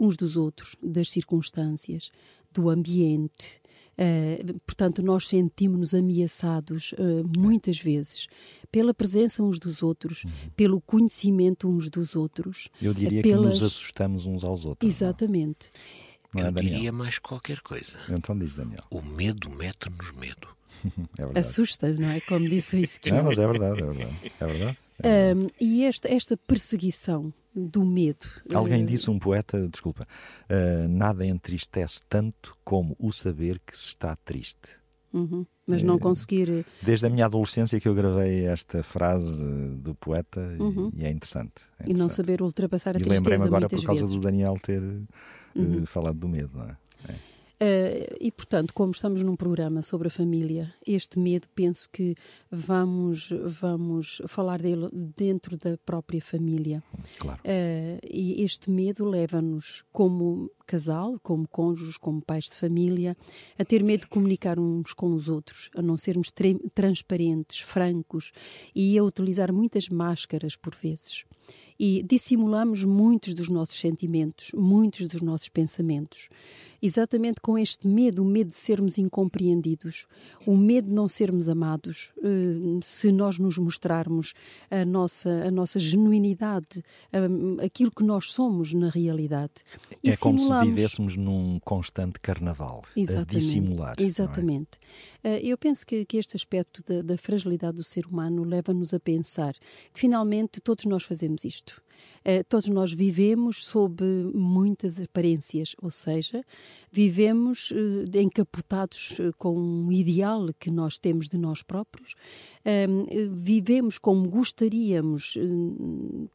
uns 0.00 0.16
dos 0.16 0.36
outros, 0.36 0.76
das 0.82 1.08
circunstâncias, 1.10 2.10
do 2.52 2.70
ambiente. 2.70 3.60
Uh, 3.94 4.60
portanto, 4.66 5.02
nós 5.02 5.28
sentimos-nos 5.28 5.94
ameaçados 5.94 6.92
uh, 6.92 7.38
muitas 7.38 7.78
vezes 7.78 8.26
pela 8.70 8.92
presença 8.92 9.42
uns 9.42 9.58
dos 9.58 9.82
outros, 9.82 10.24
uhum. 10.24 10.30
pelo 10.56 10.80
conhecimento 10.80 11.68
uns 11.68 11.88
dos 11.88 12.16
outros. 12.16 12.68
Eu 12.82 12.92
diria 12.92 13.22
pelas... 13.22 13.54
que 13.54 13.60
nos 13.60 13.72
assustamos 13.72 14.26
uns 14.26 14.42
aos 14.42 14.64
outros. 14.64 14.88
Exatamente. 14.88 15.70
Não 16.32 16.44
é, 16.44 16.48
Eu 16.48 16.52
diria 16.52 16.92
mais 16.92 17.18
qualquer 17.20 17.60
coisa. 17.60 17.96
Então 18.08 18.36
diz, 18.36 18.56
Daniel. 18.56 18.82
O 18.90 19.00
medo 19.00 19.48
mete-nos 19.50 20.10
medo. 20.12 20.48
É. 21.34 21.38
Assusta, 21.38 21.92
não 21.92 22.10
é? 22.10 22.20
Como 22.20 22.48
disse 22.48 22.76
o 22.76 22.78
Ezequiel. 22.78 23.16
Não, 23.16 23.24
mas 23.24 23.38
é 23.38 23.46
verdade, 23.46 23.80
é 23.82 23.84
verdade. 23.86 24.32
É 24.40 24.46
verdade. 24.46 24.78
É 25.02 25.34
Um, 25.34 25.48
e 25.60 25.84
esta, 25.84 26.08
esta 26.08 26.36
perseguição 26.36 27.34
do 27.52 27.84
medo. 27.84 28.28
Alguém 28.54 28.84
uh, 28.84 28.86
disse, 28.86 29.10
um 29.10 29.18
poeta, 29.18 29.68
desculpa, 29.68 30.06
uh, 30.48 30.88
nada 30.88 31.26
entristece 31.26 32.00
tanto 32.08 32.56
como 32.64 32.94
o 32.98 33.10
saber 33.12 33.58
que 33.66 33.76
se 33.76 33.88
está 33.88 34.14
triste. 34.24 34.78
Uhum, 35.12 35.44
mas 35.66 35.82
não 35.82 35.96
Eh, 35.96 35.98
conseguir. 35.98 36.64
Desde 36.80 37.06
a 37.06 37.10
minha 37.10 37.26
adolescência 37.26 37.80
que 37.80 37.88
eu 37.88 37.94
gravei 37.94 38.46
esta 38.46 38.84
frase 38.84 39.44
do 39.78 39.96
poeta 39.96 40.40
Uhum. 40.60 40.90
e 40.96 41.04
é 41.04 41.10
interessante. 41.10 41.54
é 41.80 41.84
E 41.84 41.86
não 41.88 41.92
interessante. 42.06 42.12
saber 42.14 42.40
ultrapassar 42.40 42.90
a 42.90 42.98
E 42.98 43.02
tristeza 43.02 43.14
lembrei-me 43.20 43.44
agora 43.44 43.68
por 43.68 43.82
causa 43.82 44.00
vezes. 44.02 44.14
do 44.14 44.20
Daniel 44.20 44.56
ter 44.62 44.80
uh, 44.80 45.04
Uhum. 45.56 45.86
falado 45.86 46.18
do 46.18 46.28
medo, 46.28 46.56
não 46.56 46.66
é? 46.66 46.76
Uh, 47.54 48.16
e, 48.20 48.32
portanto, 48.32 48.74
como 48.74 48.90
estamos 48.90 49.22
num 49.22 49.36
programa 49.36 49.80
sobre 49.80 50.08
a 50.08 50.10
família, 50.10 50.74
este 50.84 51.20
medo 51.20 51.48
penso 51.54 51.88
que 51.88 52.16
vamos, 52.50 53.30
vamos 53.60 54.20
falar 54.26 54.60
dele 54.60 54.88
dentro 54.92 55.56
da 55.56 55.78
própria 55.78 56.20
família. 56.20 56.82
Claro. 57.18 57.40
Uh, 57.40 58.00
e 58.10 58.42
este 58.42 58.70
medo 58.70 59.04
leva-nos, 59.04 59.84
como 59.92 60.50
casal, 60.66 61.20
como 61.22 61.46
cônjuges, 61.46 61.96
como 61.96 62.20
pais 62.20 62.46
de 62.46 62.56
família, 62.56 63.16
a 63.56 63.64
ter 63.64 63.84
medo 63.84 64.02
de 64.02 64.08
comunicar 64.08 64.58
uns 64.58 64.92
com 64.92 65.14
os 65.14 65.28
outros, 65.28 65.70
a 65.76 65.80
não 65.82 65.96
sermos 65.96 66.32
transparentes, 66.74 67.60
francos 67.60 68.32
e 68.74 68.98
a 68.98 69.04
utilizar 69.04 69.52
muitas 69.52 69.88
máscaras 69.88 70.56
por 70.56 70.74
vezes 70.74 71.24
e 71.78 72.02
dissimulamos 72.02 72.84
muitos 72.84 73.34
dos 73.34 73.48
nossos 73.48 73.78
sentimentos, 73.78 74.52
muitos 74.54 75.08
dos 75.08 75.20
nossos 75.20 75.48
pensamentos. 75.48 76.28
Exatamente 76.84 77.40
com 77.40 77.56
este 77.56 77.88
medo, 77.88 78.22
o 78.22 78.26
medo 78.26 78.50
de 78.50 78.58
sermos 78.58 78.98
incompreendidos, 78.98 80.06
o 80.46 80.54
medo 80.54 80.88
de 80.88 80.94
não 80.94 81.08
sermos 81.08 81.48
amados, 81.48 82.12
eh, 82.22 82.78
se 82.82 83.10
nós 83.10 83.38
nos 83.38 83.56
mostrarmos 83.56 84.34
a 84.70 84.84
nossa, 84.84 85.30
a 85.46 85.50
nossa 85.50 85.80
genuinidade, 85.80 86.84
aquilo 87.64 87.90
que 87.90 88.04
nós 88.04 88.32
somos 88.32 88.74
na 88.74 88.90
realidade. 88.90 89.52
E 90.02 90.10
é 90.10 90.16
como 90.18 90.38
simulamos... 90.38 90.66
se 90.66 90.74
vivêssemos 90.74 91.16
num 91.16 91.58
constante 91.60 92.20
carnaval, 92.20 92.82
Exatamente. 92.94 93.36
a 93.36 93.38
dissimular. 93.38 93.96
É? 93.98 94.02
Exatamente. 94.02 94.78
É? 95.22 95.40
Eu 95.40 95.56
penso 95.56 95.86
que, 95.86 96.04
que 96.04 96.18
este 96.18 96.36
aspecto 96.36 96.82
da, 96.86 97.00
da 97.00 97.16
fragilidade 97.16 97.78
do 97.78 97.82
ser 97.82 98.04
humano 98.04 98.44
leva-nos 98.44 98.92
a 98.92 99.00
pensar 99.00 99.54
que 99.54 100.00
finalmente 100.00 100.60
todos 100.60 100.84
nós 100.84 101.02
fazemos 101.02 101.44
isto 101.46 101.82
todos 102.48 102.68
nós 102.68 102.92
vivemos 102.92 103.66
sob 103.66 104.02
muitas 104.34 104.98
aparências, 104.98 105.76
ou 105.82 105.90
seja, 105.90 106.42
vivemos 106.90 107.70
uh, 107.70 108.18
encapotados 108.18 109.18
uh, 109.18 109.32
com 109.36 109.58
um 109.58 109.92
ideal 109.92 110.48
que 110.58 110.70
nós 110.70 110.98
temos 110.98 111.28
de 111.28 111.36
nós 111.36 111.62
próprios, 111.62 112.14
vivemos 113.30 113.98
como 113.98 114.28
gostaríamos 114.28 115.36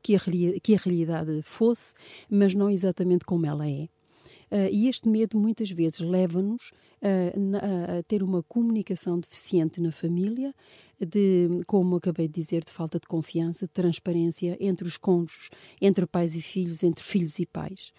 que 0.04 0.16
a 0.16 0.78
realidade 0.78 1.42
fosse, 1.42 1.94
mas 2.30 2.54
não 2.54 2.70
exatamente 2.70 3.26
como 3.26 3.46
ela 3.46 3.68
é. 3.68 3.88
e 4.72 4.88
este 4.88 5.10
medo 5.10 5.38
muitas 5.40 5.72
vezes 5.72 6.00
leva-nos 6.00 6.72
a, 7.02 7.98
a, 7.98 8.04
ter 8.04 8.24
uma 8.24 8.44
comunicação 8.44 9.20
deficiente 9.20 9.82
na 9.82 9.92
família, 9.92 10.54
de, 11.00 11.48
como 11.66 11.96
acabei 11.96 12.28
de 12.28 12.34
dizer, 12.34 12.64
de 12.64 12.72
falta 12.72 13.00
de 13.00 13.08
confiança, 13.08 13.66
de 13.66 13.72
transparência 13.72 14.58
entre 14.60 14.88
os 14.88 14.98
cônjuges, 14.98 15.50
entre 15.82 16.06
pais 16.06 16.36
e 16.36 16.42
filhos, 16.42 16.84
entre 16.84 17.04
filhos 17.04 17.40
e 17.40 17.46
pais. 17.46 17.94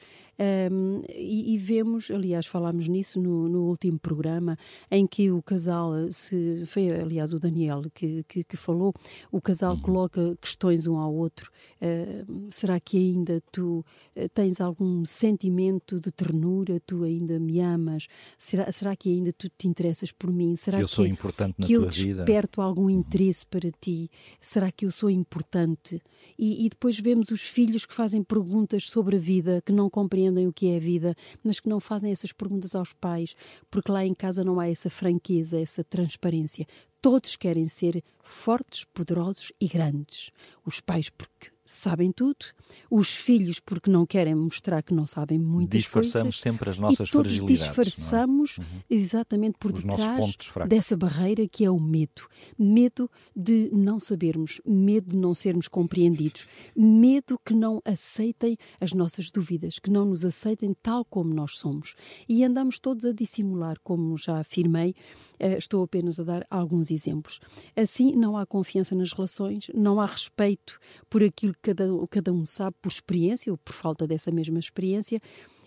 Um, 0.73 1.03
e, 1.11 1.55
e, 1.55 1.59
vemos, 1.59 2.11
aliás, 2.11 2.47
falámos 2.47 2.89
nisso 2.89 3.21
no, 3.21 3.47
no, 3.47 3.65
último 3.69 3.99
programa, 3.99 4.57
em 4.91 5.07
que 5.07 5.31
o 5.31 5.43
casal, 5.43 5.93
se, 6.11 6.65
foi 6.67 6.91
aliás 6.91 7.35
o 7.35 7.39
Daniel 7.39 7.83
que, 7.93 8.25
que, 8.25 8.43
que 8.43 8.57
falou, 8.57 8.95
o 9.31 9.39
casal 9.39 9.75
uhum. 9.75 9.83
coloca 9.83 10.39
questões 10.41 10.87
um 10.87 10.97
ao 10.97 11.15
outro. 11.15 11.51
Uh, 11.77 12.49
será 12.51 12.81
que 12.81 12.97
ainda 12.97 13.43
tu 13.53 13.85
uh, 14.17 14.29
tens 14.33 14.63
algum 14.63 15.05
sentimento 15.05 16.01
de 16.01 16.11
ternura? 16.11 16.81
Tu 16.87 17.05
ainda 17.05 17.39
me 17.39 17.61
amas? 17.61 18.07
Será, 18.39 18.73
será 18.73 18.90
que 18.97 19.13
ainda 19.13 19.33
tu 19.33 19.49
te 19.49 19.67
interessas 19.67 20.13
por 20.13 20.33
mim? 20.33 20.57
Será 20.57 20.79
que 20.79 20.85
eu 20.85 20.89
sou 20.89 21.07
importante 21.07 21.57
na 21.59 21.67
que 21.67 21.75
tua 21.75 21.85
eu 21.85 21.89
desperto 21.89 22.61
algum 22.61 22.83
uhum. 22.83 22.91
interesse 22.91 23.47
para 23.47 23.71
ti? 23.81 24.11
Será 24.41 24.71
que 24.71 24.87
eu 24.87 24.91
sou 24.91 25.11
importante? 25.11 26.01
E, 26.39 26.67
e 26.67 26.69
depois 26.69 26.99
vemos 26.99 27.31
os 27.31 27.43
filhos 27.43 27.85
que 27.85 27.95
fazem 27.95 28.23
perguntas 28.23 28.89
sobre 28.89 29.17
a 29.17 29.19
vida, 29.19 29.63
que 29.65 29.73
não 29.73 29.89
compreendem 29.91 30.11
compreendem 30.11 30.47
o 30.47 30.53
que 30.53 30.69
é 30.69 30.77
a 30.77 30.81
vida, 30.81 31.17
mas 31.43 31.61
que 31.61 31.69
não 31.69 31.81
fazem 31.81 32.13
essas 32.13 32.33
perguntas 32.33 32.75
aos 32.75 32.93
pais, 32.93 33.35
porque 33.71 33.91
lá 33.91 34.05
em 34.05 34.15
casa 34.15 34.45
não 34.45 34.61
há 34.61 34.69
essa 34.69 34.91
franqueza, 34.91 35.59
essa 35.59 35.83
transparência. 35.83 36.67
Todos 37.01 37.37
querem 37.37 37.69
ser 37.69 38.03
fortes, 38.23 38.85
poderosos 38.93 39.53
e 39.61 39.67
grandes. 39.67 40.31
Os 40.67 40.81
pais, 40.81 41.09
porque 41.09 41.51
sabem 41.71 42.11
tudo, 42.11 42.47
os 42.91 43.15
filhos 43.15 43.61
porque 43.61 43.91
não 43.91 44.05
querem 44.05 44.35
mostrar 44.35 44.83
que 44.83 44.93
não 44.93 45.07
sabem 45.07 45.39
muitas 45.39 45.79
Disfarçamos 45.79 46.37
coisas. 46.37 46.41
sempre 46.41 46.69
as 46.69 46.79
nossas 46.79 47.09
e 47.09 47.13
todos. 47.13 47.41
É? 47.41 47.45
disfarçamos 47.45 48.57
é? 48.59 48.63
uhum. 48.63 48.81
exatamente 48.91 49.57
por 49.57 49.73
Os 49.73 49.85
detrás 49.85 50.37
dessa 50.69 50.97
barreira 50.97 51.47
que 51.47 51.65
é 51.65 51.71
o 51.71 51.79
medo. 51.79 52.29
Medo 52.59 53.09
de 53.37 53.71
não 53.73 54.01
sabermos, 54.01 54.61
medo 54.67 55.11
de 55.11 55.17
não 55.17 55.33
sermos 55.33 55.69
compreendidos, 55.69 56.47
medo 56.75 57.39
que 57.45 57.55
não 57.55 57.81
aceitem 57.85 58.57
as 58.81 58.93
nossas 58.93 59.31
dúvidas, 59.31 59.79
que 59.79 59.91
não 59.91 60.07
nos 60.07 60.25
aceitem 60.25 60.75
tal 60.83 61.05
como 61.05 61.33
nós 61.33 61.57
somos. 61.57 61.95
E 62.29 62.43
andamos 62.45 62.81
todos 62.81 63.05
a 63.05 63.13
dissimular, 63.13 63.77
como 63.85 64.17
já 64.17 64.41
afirmei, 64.41 64.93
eh, 65.39 65.57
estou 65.57 65.85
apenas 65.85 66.19
a 66.19 66.25
dar 66.25 66.45
alguns 66.51 66.91
exemplos. 66.91 67.39
Assim, 67.77 68.13
não 68.17 68.37
há 68.37 68.45
confiança 68.45 68.95
nas 68.97 69.13
relações, 69.13 69.71
não 69.73 70.01
há 70.01 70.07
respeito 70.07 70.81
por 71.09 71.23
aquilo 71.23 71.55
cada, 71.63 71.85
cada 72.11 72.33
um 72.33 72.45
sabe 72.47 72.77
por 72.81 72.91
experiência 72.91 73.53
ou 73.53 73.59
por 73.59 73.73
falta 73.73 74.07
dessa 74.07 74.31
mesma 74.31 74.59
experiência, 74.59 75.21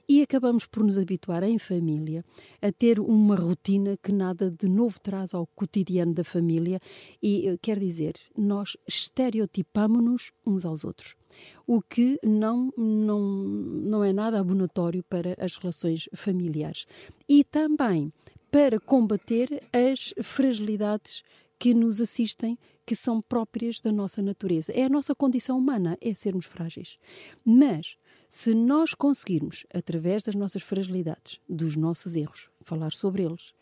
e 0.08 0.22
acabamos 0.22 0.66
por 0.66 0.84
nos 0.84 0.98
habituar 0.98 1.44
em 1.44 1.58
família 1.58 2.26
a 2.62 2.72
ter 2.72 3.00
uma 3.00 3.36
rotina 3.36 3.98
que 4.02 4.12
nada 4.12 4.52
de 4.52 4.68
novo 4.68 5.00
traz 5.00 5.34
ao 5.34 5.48
cotidiano 5.48 6.14
da 6.14 6.24
família 6.24 6.80
e 7.22 7.48
eh, 7.48 7.58
quer 7.62 7.80
dizer, 7.80 8.16
nós 8.38 8.76
estereotipamos-nos 8.88 10.32
uns 10.46 10.66
aos 10.66 10.84
outros. 10.84 11.16
O 11.66 11.82
que 11.82 12.20
não, 12.22 12.72
não, 12.78 13.22
não 13.22 14.04
é 14.04 14.12
nada 14.12 14.40
abonatório 14.40 15.04
para 15.04 15.36
as 15.40 15.56
relações 15.56 16.10
familiares. 16.14 16.86
E 17.28 17.44
também 17.44 18.12
para 18.52 18.80
combater 18.80 19.64
as 19.72 20.14
fragilidades 20.22 21.24
que 21.58 21.74
nos 21.74 22.02
assistem 22.02 22.60
que 22.86 22.96
são 22.96 23.22
próprias 23.22 23.80
da 23.80 23.92
nossa 23.92 24.22
natureza. 24.22 24.72
É 24.74 24.84
a 24.84 24.90
nossa 24.90 25.16
condição 25.16 25.58
humana, 25.58 25.98
é 26.02 26.14
sermos 26.14 26.46
frágeis. 26.46 26.98
Mas, 27.46 27.98
se 28.30 28.54
nós 28.54 28.94
conseguirmos, 28.94 29.66
através 29.74 30.24
das 30.24 30.36
nossas 30.36 30.62
fragilidades, 30.62 31.40
dos 31.48 31.76
nossos 31.76 32.16
erros, 32.16 32.50
falar 32.62 32.92
sobre 32.92 33.24
eles, 33.24 33.54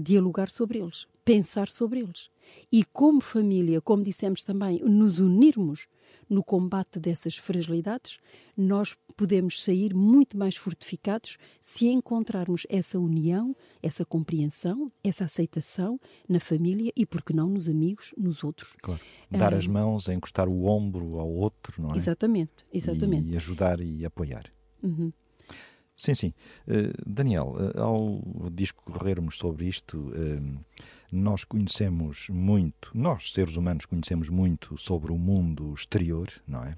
dialogar 0.00 0.50
sobre 0.50 0.78
eles, 0.78 1.06
pensar 1.24 1.68
sobre 1.68 2.00
eles, 2.00 2.30
e 2.70 2.84
como 2.84 3.20
família, 3.20 3.80
como 3.80 4.02
dissemos 4.02 4.42
também, 4.42 4.80
nos 4.80 5.18
unirmos 5.18 5.88
no 6.28 6.42
combate 6.42 6.98
dessas 6.98 7.36
fragilidades, 7.36 8.18
nós 8.56 8.96
podemos 9.16 9.62
sair 9.62 9.94
muito 9.94 10.36
mais 10.36 10.56
fortificados 10.56 11.38
se 11.60 11.86
encontrarmos 11.86 12.66
essa 12.68 12.98
união, 12.98 13.54
essa 13.82 14.04
compreensão, 14.04 14.90
essa 15.02 15.24
aceitação 15.24 16.00
na 16.28 16.40
família 16.40 16.92
e, 16.96 17.06
por 17.06 17.22
que 17.22 17.32
não, 17.32 17.48
nos 17.48 17.68
amigos, 17.68 18.12
nos 18.16 18.42
outros. 18.42 18.74
Claro. 18.82 19.00
Dar 19.30 19.54
as 19.54 19.66
mãos, 19.66 20.08
encostar 20.08 20.48
o 20.48 20.64
ombro 20.64 21.18
ao 21.18 21.28
outro, 21.28 21.80
não 21.80 21.92
é? 21.92 21.96
Exatamente, 21.96 22.66
exatamente. 22.72 23.30
E 23.30 23.36
ajudar 23.36 23.80
e 23.80 24.04
apoiar. 24.04 24.50
Uhum. 24.82 25.12
Sim, 25.96 26.14
sim. 26.14 26.34
Uh, 26.68 26.92
Daniel, 27.10 27.56
uh, 27.56 27.80
ao 27.80 28.50
discorrermos 28.50 29.38
sobre 29.38 29.66
isto, 29.66 29.96
uh, 29.98 30.64
nós 31.16 31.44
conhecemos 31.44 32.28
muito, 32.28 32.90
nós, 32.94 33.32
seres 33.32 33.56
humanos, 33.56 33.86
conhecemos 33.86 34.28
muito 34.28 34.78
sobre 34.78 35.12
o 35.12 35.18
mundo 35.18 35.72
exterior, 35.74 36.28
não 36.46 36.62
é? 36.62 36.76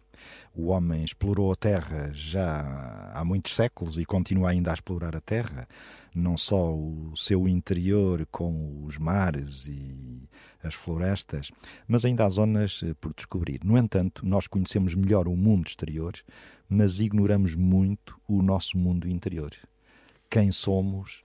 O 0.55 0.69
homem 0.69 1.05
explorou 1.05 1.53
a 1.53 1.57
Terra 1.57 2.11
já 2.13 3.13
há 3.15 3.25
muitos 3.25 3.55
séculos 3.55 3.99
e 3.99 4.05
continua 4.05 4.51
ainda 4.51 4.71
a 4.71 4.75
explorar 4.75 5.15
a 5.15 5.21
Terra, 5.21 5.69
não 6.15 6.37
só 6.37 6.75
o 6.75 7.13
seu 7.17 7.47
interior, 7.47 8.27
como 8.31 8.85
os 8.85 8.99
mares 8.99 9.67
e 9.67 10.29
as 10.63 10.75
florestas, 10.75 11.53
mas 11.87 12.05
ainda 12.05 12.25
há 12.25 12.29
zonas 12.31 12.83
por 13.01 13.15
descobrir. 13.15 13.61
No 13.63 13.79
entanto, 13.79 14.27
nós 14.27 14.47
conhecemos 14.47 14.95
melhor 14.95 15.29
o 15.29 15.37
mundo 15.37 15.69
exterior 15.69 16.15
mas 16.69 17.01
ignoramos 17.01 17.55
muito 17.55 18.21
o 18.29 18.43
nosso 18.43 18.77
mundo 18.77 19.09
interior. 19.09 19.53
Quem 20.29 20.53
somos, 20.53 21.23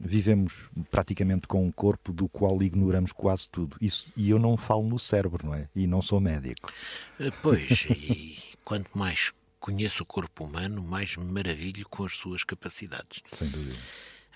vivemos 0.00 0.70
praticamente 0.90 1.46
com 1.46 1.66
um 1.66 1.70
corpo 1.70 2.12
do 2.12 2.28
qual 2.28 2.62
ignoramos 2.62 3.12
quase 3.12 3.48
tudo. 3.48 3.76
Isso, 3.80 4.12
e 4.16 4.30
eu 4.30 4.38
não 4.38 4.56
falo 4.56 4.82
no 4.88 4.98
cérebro, 4.98 5.46
não 5.46 5.54
é? 5.54 5.68
E 5.74 5.86
não 5.86 6.02
sou 6.02 6.20
médico. 6.20 6.72
Eh, 7.20 7.30
pois, 7.42 7.86
e 7.90 8.38
quanto 8.64 8.96
mais 8.96 9.32
conheço 9.60 10.02
o 10.02 10.06
corpo 10.06 10.44
humano, 10.44 10.82
mais 10.82 11.16
me 11.16 11.24
maravilho 11.24 11.86
com 11.88 12.04
as 12.04 12.14
suas 12.14 12.44
capacidades. 12.44 13.22
Sem 13.32 13.48
dúvida. 13.50 13.78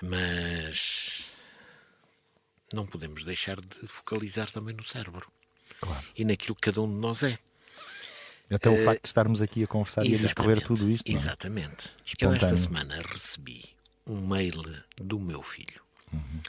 Mas 0.02 1.24
não 2.72 2.86
podemos 2.86 3.24
deixar 3.24 3.60
de 3.60 3.86
focalizar 3.86 4.50
também 4.50 4.74
no 4.74 4.84
cérebro. 4.84 5.30
Claro. 5.80 6.04
E 6.16 6.24
naquilo 6.24 6.54
que 6.54 6.62
cada 6.62 6.80
um 6.82 6.88
de 6.88 6.94
nós 6.94 7.22
é. 7.22 7.38
Até 8.50 8.68
o 8.68 8.74
uh, 8.74 8.84
facto 8.84 9.02
de 9.02 9.08
estarmos 9.08 9.40
aqui 9.40 9.64
a 9.64 9.66
conversar 9.66 10.04
e 10.04 10.14
a 10.14 10.18
discorrer 10.18 10.62
tudo 10.62 10.90
isto. 10.90 11.08
É? 11.08 11.12
Exatamente. 11.12 11.96
Eu 12.20 12.32
esta 12.34 12.56
semana 12.56 13.00
recebi 13.00 13.64
um 14.06 14.26
mail 14.26 14.62
do 14.96 15.18
meu 15.18 15.42
filho. 15.42 15.82
Uhum. 16.12 16.42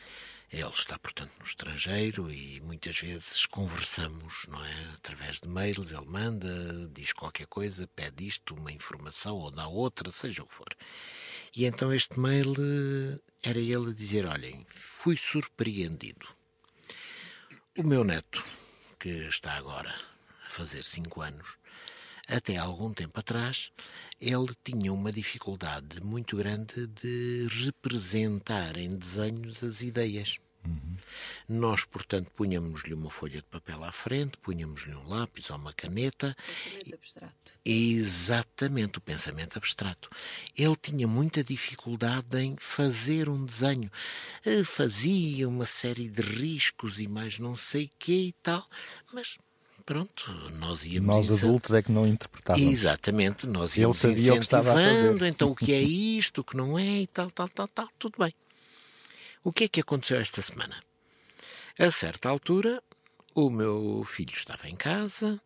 Ele 0.52 0.70
está, 0.70 1.00
portanto, 1.00 1.32
no 1.40 1.46
estrangeiro 1.46 2.32
e 2.32 2.62
muitas 2.62 3.00
vezes 3.00 3.48
conversamos, 3.48 4.46
não 4.48 4.64
é? 4.64 4.84
Através 4.94 5.40
de 5.40 5.48
mails, 5.48 5.92
ele 5.92 6.06
manda, 6.06 6.88
diz 6.92 7.12
qualquer 7.12 7.48
coisa, 7.48 7.90
pede 7.96 8.28
isto, 8.28 8.54
uma 8.54 8.72
informação 8.72 9.36
ou 9.38 9.50
dá 9.50 9.68
outra, 9.68 10.12
seja 10.12 10.44
o 10.44 10.46
que 10.46 10.54
for. 10.54 10.78
E 11.56 11.66
então 11.66 11.92
este 11.92 12.20
mail 12.20 12.54
eh, 12.54 13.20
era 13.42 13.60
ele 13.60 13.90
a 13.90 13.94
dizer: 13.94 14.28
Olhem, 14.28 14.64
fui 14.70 15.18
surpreendido. 15.18 16.28
O 17.76 17.82
meu 17.82 18.04
neto, 18.04 18.44
que 19.00 19.10
está 19.10 19.54
agora 19.54 20.00
a 20.46 20.50
fazer 20.50 20.84
cinco 20.84 21.22
anos, 21.22 21.58
até 22.28 22.58
algum 22.58 22.94
tempo 22.94 23.20
atrás, 23.20 23.72
ele 24.20 24.52
tinha 24.64 24.94
uma 24.94 25.12
dificuldade 25.12 26.02
muito 26.02 26.38
grande 26.38 26.88
de 26.88 27.48
representar 27.64 28.78
em 28.78 28.96
desenhos 28.96 29.64
as 29.64 29.82
ideias. 29.82 30.40
Uhum. 30.66 30.96
Nós, 31.48 31.84
portanto, 31.84 32.32
punhamos-lhe 32.32 32.94
uma 32.94 33.10
folha 33.10 33.42
de 33.42 33.48
papel 33.48 33.84
à 33.84 33.92
frente, 33.92 34.38
punhamos-lhe 34.38 34.96
um 34.96 35.08
lápis 35.08 35.50
ou 35.50 35.58
uma 35.58 35.74
caneta. 35.74 36.36
Pensamento 36.46 36.94
abstrato. 36.96 37.60
Exatamente, 37.66 38.98
o 38.98 39.02
pensamento 39.02 39.58
abstrato. 39.58 40.10
Ele 40.58 40.76
tinha 40.78 41.08
muita 41.08 41.44
dificuldade 41.44 42.40
em 42.40 42.56
fazer 42.58 43.28
um 43.28 43.44
desenho. 43.44 43.92
Eh, 44.46 44.64
fazia 44.64 45.50
uma 45.50 45.66
série 45.66 46.10
de 46.10 46.22
riscos 46.22 47.00
e 47.00 47.08
mais 47.08 47.40
não 47.40 47.58
sei 47.58 47.90
quê 48.00 48.28
e 48.28 48.34
tal, 48.42 48.66
mas 49.12 49.38
pronto, 49.86 50.32
nós 50.60 50.86
íamos... 50.86 51.30
Nós 51.30 51.44
adultos 51.44 51.74
é 51.74 51.82
que 51.82 51.92
não 51.92 52.08
interpretávamos. 52.08 52.72
Exatamente, 52.72 53.48
nós 53.48 53.78
íamos 53.78 54.04
Ele 54.04 54.16
sabia 54.16 54.34
o 54.34 54.40
que 54.40 55.28
então 55.28 55.52
o 55.52 55.56
que 55.56 55.74
é 55.74 55.82
isto, 55.82 56.42
o 56.42 56.44
que 56.44 56.56
não 56.56 56.78
é 56.78 57.02
e 57.02 57.08
tal, 57.08 57.30
tal, 57.32 57.50
tal, 57.50 57.68
tal, 57.68 57.90
tudo 58.00 58.18
bem. 58.18 58.34
O 59.44 59.52
que 59.52 59.66
é 59.66 59.68
que 59.68 59.82
aconteceu 59.82 60.20
esta 60.20 60.42
semana? 60.42 60.82
A 61.78 61.92
certa 61.92 62.30
altura, 62.30 62.82
o 63.36 63.50
meu 63.50 64.04
filho 64.06 64.34
estava 64.34 64.70
em 64.70 64.76
casa 64.76 65.42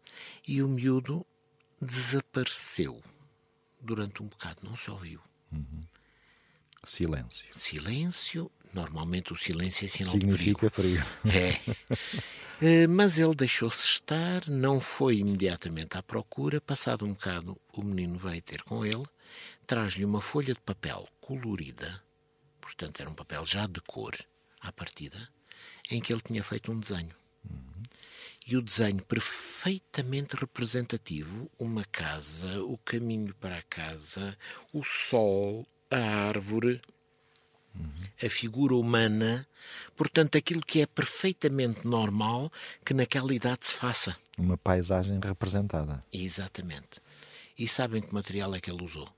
e 0.47 0.61
o 0.61 0.67
miúdo 0.67 1.25
desapareceu 1.81 3.01
durante 3.79 4.21
um 4.21 4.27
bocado, 4.27 4.59
não 4.63 4.75
se 4.75 4.91
ouviu. 4.91 5.21
Uhum. 5.51 5.85
Silêncio. 6.83 7.47
Silêncio. 7.53 8.51
Normalmente 8.73 9.33
o 9.33 9.35
silêncio 9.35 9.85
é 9.85 9.87
sinal 9.87 10.13
Significa 10.13 10.69
de 10.69 10.75
perigo. 10.75 11.05
perigo. 11.23 11.37
É. 11.37 11.59
Eh, 12.59 12.87
mas 12.87 13.19
ele 13.19 13.35
deixou-se 13.35 13.85
estar, 13.85 14.49
não 14.49 14.81
foi 14.81 15.17
imediatamente 15.17 15.95
à 15.95 16.01
procura. 16.01 16.59
Passado 16.59 17.05
um 17.05 17.09
bocado, 17.09 17.55
o 17.71 17.83
menino 17.83 18.17
veio 18.17 18.41
ter 18.41 18.63
com 18.63 18.83
ele, 18.83 19.05
traz-lhe 19.67 20.03
uma 20.03 20.21
folha 20.21 20.55
de 20.55 20.61
papel 20.61 21.07
colorida 21.21 22.01
portanto 22.67 22.99
era 22.99 23.09
um 23.09 23.13
papel 23.13 23.45
já 23.45 23.65
de 23.65 23.79
cor, 23.79 24.13
à 24.59 24.73
partida, 24.73 25.29
em 25.89 26.01
que 26.01 26.11
ele 26.11 26.21
tinha 26.21 26.43
feito 26.43 26.69
um 26.69 26.79
desenho. 26.79 27.15
Uhum. 27.49 27.83
E 28.45 28.57
o 28.57 28.61
desenho 28.61 29.03
perfeitamente 29.05 30.35
representativo, 30.35 31.49
uma 31.57 31.85
casa, 31.85 32.61
o 32.63 32.77
caminho 32.77 33.33
para 33.35 33.59
a 33.59 33.63
casa, 33.63 34.37
o 34.73 34.83
sol, 34.83 35.65
a 35.89 36.27
árvore. 36.27 36.81
A 38.21 38.29
figura 38.29 38.75
humana, 38.75 39.47
portanto, 39.95 40.37
aquilo 40.37 40.61
que 40.61 40.81
é 40.81 40.85
perfeitamente 40.85 41.85
normal 41.85 42.51
que 42.85 42.93
naquela 42.93 43.33
idade 43.33 43.67
se 43.67 43.75
faça. 43.75 44.15
Uma 44.37 44.57
paisagem 44.57 45.19
representada. 45.19 46.03
Exatamente. 46.11 47.01
E 47.57 47.67
sabem 47.67 48.01
que 48.01 48.13
material 48.13 48.53
é 48.55 48.59
que 48.59 48.69
ele 48.69 48.83
usou? 48.83 49.09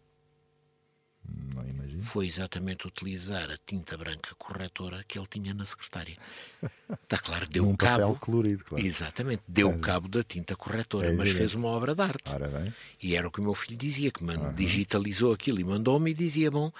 Não 1.53 1.67
imagino. 1.67 2.03
Foi 2.03 2.27
exatamente 2.27 2.87
utilizar 2.87 3.49
a 3.51 3.57
tinta 3.65 3.97
branca 3.97 4.33
corretora 4.37 5.03
que 5.07 5.17
ele 5.17 5.27
tinha 5.27 5.53
na 5.53 5.65
secretária. 5.65 6.17
Está 7.03 7.17
claro, 7.17 7.47
deu 7.47 7.67
um 7.67 7.75
cabo. 7.75 8.01
Papel 8.01 8.15
colorido, 8.19 8.63
claro. 8.65 8.85
Exatamente, 8.85 9.43
deu 9.47 9.69
o 9.69 9.79
cabo 9.79 10.07
da 10.07 10.23
tinta 10.23 10.55
corretora, 10.55 11.07
é 11.07 11.11
mas 11.11 11.31
fez 11.31 11.53
uma 11.53 11.67
obra 11.67 11.93
de 11.93 12.01
arte. 12.01 12.31
E 13.01 13.15
era 13.15 13.27
o 13.27 13.31
que 13.31 13.39
o 13.39 13.43
meu 13.43 13.53
filho 13.53 13.77
dizia, 13.77 14.11
que 14.11 14.23
uhum. 14.23 14.53
digitalizou 14.53 15.33
aquilo 15.33 15.59
e 15.59 15.63
mandou-me 15.63 16.11
e 16.11 16.13
dizia: 16.13 16.49
Bom, 16.49 16.71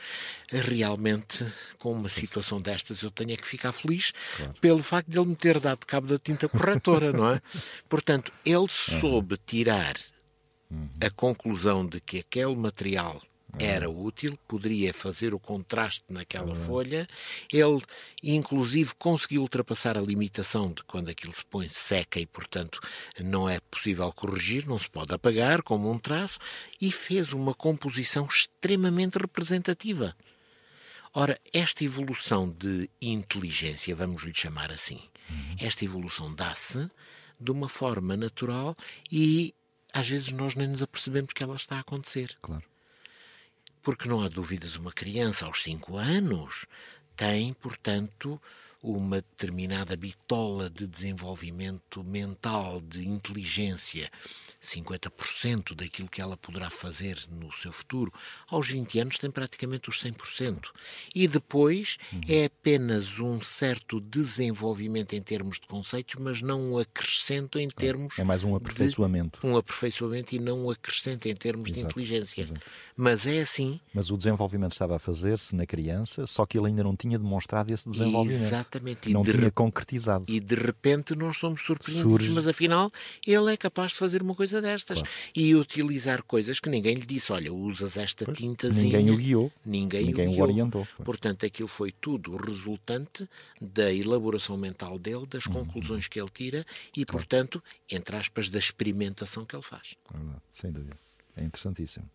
realmente, 0.49 1.45
com 1.77 1.93
uma 1.93 2.09
situação 2.09 2.59
destas, 2.61 3.01
eu 3.01 3.11
tenho 3.11 3.31
é 3.31 3.37
que 3.37 3.47
ficar 3.47 3.71
feliz 3.71 4.11
claro. 4.37 4.53
pelo 4.59 4.83
facto 4.83 5.09
de 5.09 5.19
ele 5.19 5.27
me 5.27 5.35
ter 5.35 5.59
dado 5.59 5.85
cabo 5.85 6.07
da 6.07 6.17
tinta 6.17 6.49
corretora, 6.49 7.13
não 7.13 7.31
é? 7.31 7.41
Portanto, 7.87 8.31
ele 8.45 8.67
soube 8.69 9.37
tirar 9.45 9.95
uhum. 10.69 10.89
a 11.01 11.09
conclusão 11.11 11.85
de 11.85 12.01
que 12.01 12.19
aquele 12.19 12.55
material 12.55 13.21
era 13.57 13.89
útil, 13.89 14.37
poderia 14.47 14.93
fazer 14.93 15.33
o 15.33 15.39
contraste 15.39 16.05
naquela 16.09 16.49
uhum. 16.49 16.65
folha. 16.65 17.07
Ele, 17.51 17.81
inclusive, 18.21 18.93
conseguiu 18.97 19.41
ultrapassar 19.41 19.97
a 19.97 20.01
limitação 20.01 20.71
de 20.71 20.83
quando 20.83 21.09
aquilo 21.09 21.33
se 21.33 21.45
põe 21.45 21.67
seca 21.67 22.19
e, 22.19 22.25
portanto, 22.25 22.79
não 23.19 23.49
é 23.49 23.59
possível 23.59 24.11
corrigir, 24.11 24.67
não 24.67 24.77
se 24.77 24.89
pode 24.89 25.13
apagar 25.13 25.63
como 25.63 25.91
um 25.91 25.97
traço, 25.97 26.37
e 26.79 26.91
fez 26.91 27.33
uma 27.33 27.53
composição 27.53 28.25
extremamente 28.25 29.17
representativa. 29.17 30.15
Ora, 31.13 31.39
esta 31.51 31.83
evolução 31.83 32.49
de 32.49 32.89
inteligência, 33.01 33.95
vamos 33.95 34.23
lhe 34.23 34.33
chamar 34.33 34.71
assim, 34.71 35.01
uhum. 35.29 35.55
esta 35.59 35.83
evolução 35.83 36.33
dá-se 36.33 36.89
de 37.39 37.51
uma 37.51 37.67
forma 37.67 38.15
natural 38.15 38.75
e 39.11 39.55
às 39.91 40.07
vezes 40.07 40.31
nós 40.31 40.53
nem 40.55 40.67
nos 40.67 40.83
apercebemos 40.83 41.33
que 41.33 41.43
ela 41.43 41.55
está 41.55 41.77
a 41.77 41.79
acontecer. 41.79 42.37
Claro. 42.41 42.63
Porque 43.89 44.07
não 44.07 44.21
há 44.21 44.27
dúvidas, 44.27 44.75
uma 44.75 44.91
criança 44.91 45.47
aos 45.47 45.63
5 45.63 45.97
anos 45.97 46.67
tem, 47.17 47.53
portanto, 47.53 48.39
uma 48.81 49.17
determinada 49.17 49.95
bitola 49.95 50.69
de 50.69 50.87
desenvolvimento 50.87 52.03
mental, 52.03 52.81
de 52.81 53.07
inteligência, 53.07 54.09
50% 54.61 55.75
daquilo 55.75 56.07
que 56.07 56.21
ela 56.21 56.37
poderá 56.37 56.69
fazer 56.69 57.17
no 57.29 57.51
seu 57.53 57.71
futuro, 57.71 58.13
aos 58.47 58.67
20 58.67 58.99
anos 58.99 59.17
tem 59.17 59.31
praticamente 59.31 59.89
os 59.89 60.01
100%. 60.01 60.67
E 61.13 61.27
depois 61.27 61.97
uhum. 62.13 62.21
é 62.27 62.45
apenas 62.45 63.19
um 63.19 63.41
certo 63.41 63.99
desenvolvimento 63.99 65.13
em 65.13 65.21
termos 65.21 65.59
de 65.59 65.67
conceitos, 65.67 66.15
mas 66.19 66.41
não 66.41 66.73
um 66.73 66.77
acrescento 66.77 67.59
em 67.59 67.67
é, 67.67 67.71
termos. 67.71 68.17
É, 68.19 68.23
mais 68.23 68.43
um 68.43 68.55
aperfeiçoamento. 68.55 69.45
um 69.45 69.57
aperfeiçoamento 69.57 70.35
e 70.35 70.39
não 70.39 70.65
um 70.65 70.69
acrescento 70.69 71.27
em 71.27 71.35
termos 71.35 71.69
Exato. 71.69 71.81
de 71.81 71.85
inteligência. 71.85 72.41
Exato. 72.43 72.61
Mas 73.01 73.25
é 73.25 73.39
assim. 73.39 73.79
Mas 73.93 74.11
o 74.11 74.17
desenvolvimento 74.17 74.73
estava 74.73 74.97
a 74.97 74.99
fazer-se 74.99 75.55
na 75.55 75.65
criança, 75.65 76.27
só 76.27 76.45
que 76.45 76.57
ele 76.57 76.67
ainda 76.67 76.83
não 76.83 76.97
tinha 76.97 77.17
demonstrado 77.17 77.71
esse 77.71 77.87
desenvolvimento. 77.87 78.41
Exatamente. 78.41 79.09
E 79.09 79.13
não 79.13 79.23
tinha 79.23 79.49
concretizado. 79.49 80.25
E 80.27 80.37
de 80.37 80.55
repente 80.55 81.15
nós 81.15 81.37
somos 81.37 81.61
surpreendidos, 81.61 82.11
Surge... 82.11 82.31
mas 82.31 82.45
afinal 82.45 82.91
ele 83.25 83.53
é 83.53 83.55
capaz 83.55 83.93
de 83.93 83.99
fazer 83.99 84.21
uma 84.21 84.35
coisa 84.35 84.61
destas 84.61 84.99
claro. 84.99 85.15
e 85.33 85.55
utilizar 85.55 86.23
coisas 86.23 86.59
que 86.59 86.69
ninguém 86.69 86.95
lhe 86.95 87.05
disse. 87.05 87.31
Olha, 87.31 87.53
usas 87.53 87.95
esta 87.95 88.25
pois, 88.25 88.37
tintazinha. 88.37 88.97
Ninguém 88.97 89.13
o 89.13 89.17
guiou. 89.17 89.51
Ninguém, 89.65 90.05
ninguém 90.07 90.27
o, 90.27 90.31
guiou. 90.31 90.41
o 90.41 90.49
orientou. 90.49 90.87
Pois. 90.97 91.05
Portanto, 91.05 91.45
aquilo 91.45 91.69
foi 91.69 91.93
tudo 91.93 92.35
resultante 92.35 93.29
da 93.61 93.93
elaboração 93.93 94.57
mental 94.57 94.99
dele, 94.99 95.25
das 95.25 95.45
uhum. 95.45 95.53
conclusões 95.53 96.09
que 96.09 96.19
ele 96.19 96.29
tira 96.33 96.65
e, 96.91 97.05
claro. 97.05 97.19
portanto, 97.19 97.63
entre 97.89 98.17
aspas, 98.17 98.49
da 98.49 98.59
experimentação 98.59 99.45
que 99.45 99.55
ele 99.55 99.63
faz. 99.63 99.95
É 100.13 100.17
sem 100.51 100.69
dúvida. 100.69 100.97
É 101.37 101.45
interessantíssimo. 101.45 102.05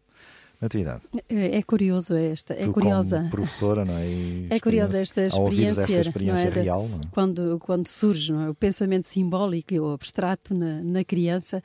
Natividade. 0.60 1.02
É, 1.28 1.58
é 1.58 1.62
curioso 1.62 2.14
esta, 2.14 2.54
é 2.54 2.64
tu 2.64 2.72
curiosa. 2.72 3.28
professora, 3.30 3.84
não 3.84 3.94
é? 3.98 4.06
é 4.54 4.60
curiosa 4.60 4.98
esta 4.98 5.26
experiência, 5.26 5.82
esta 5.82 6.08
experiência 6.08 6.50
não 6.50 6.56
é? 6.56 6.62
real, 6.62 6.88
não 6.88 6.98
é? 6.98 7.02
Quando, 7.10 7.58
quando 7.60 7.86
surge 7.88 8.32
não 8.32 8.42
é? 8.42 8.50
o 8.50 8.54
pensamento 8.54 9.06
simbólico 9.06 9.74
ou 9.74 9.92
abstrato 9.92 10.54
na, 10.54 10.82
na 10.82 11.04
criança, 11.04 11.62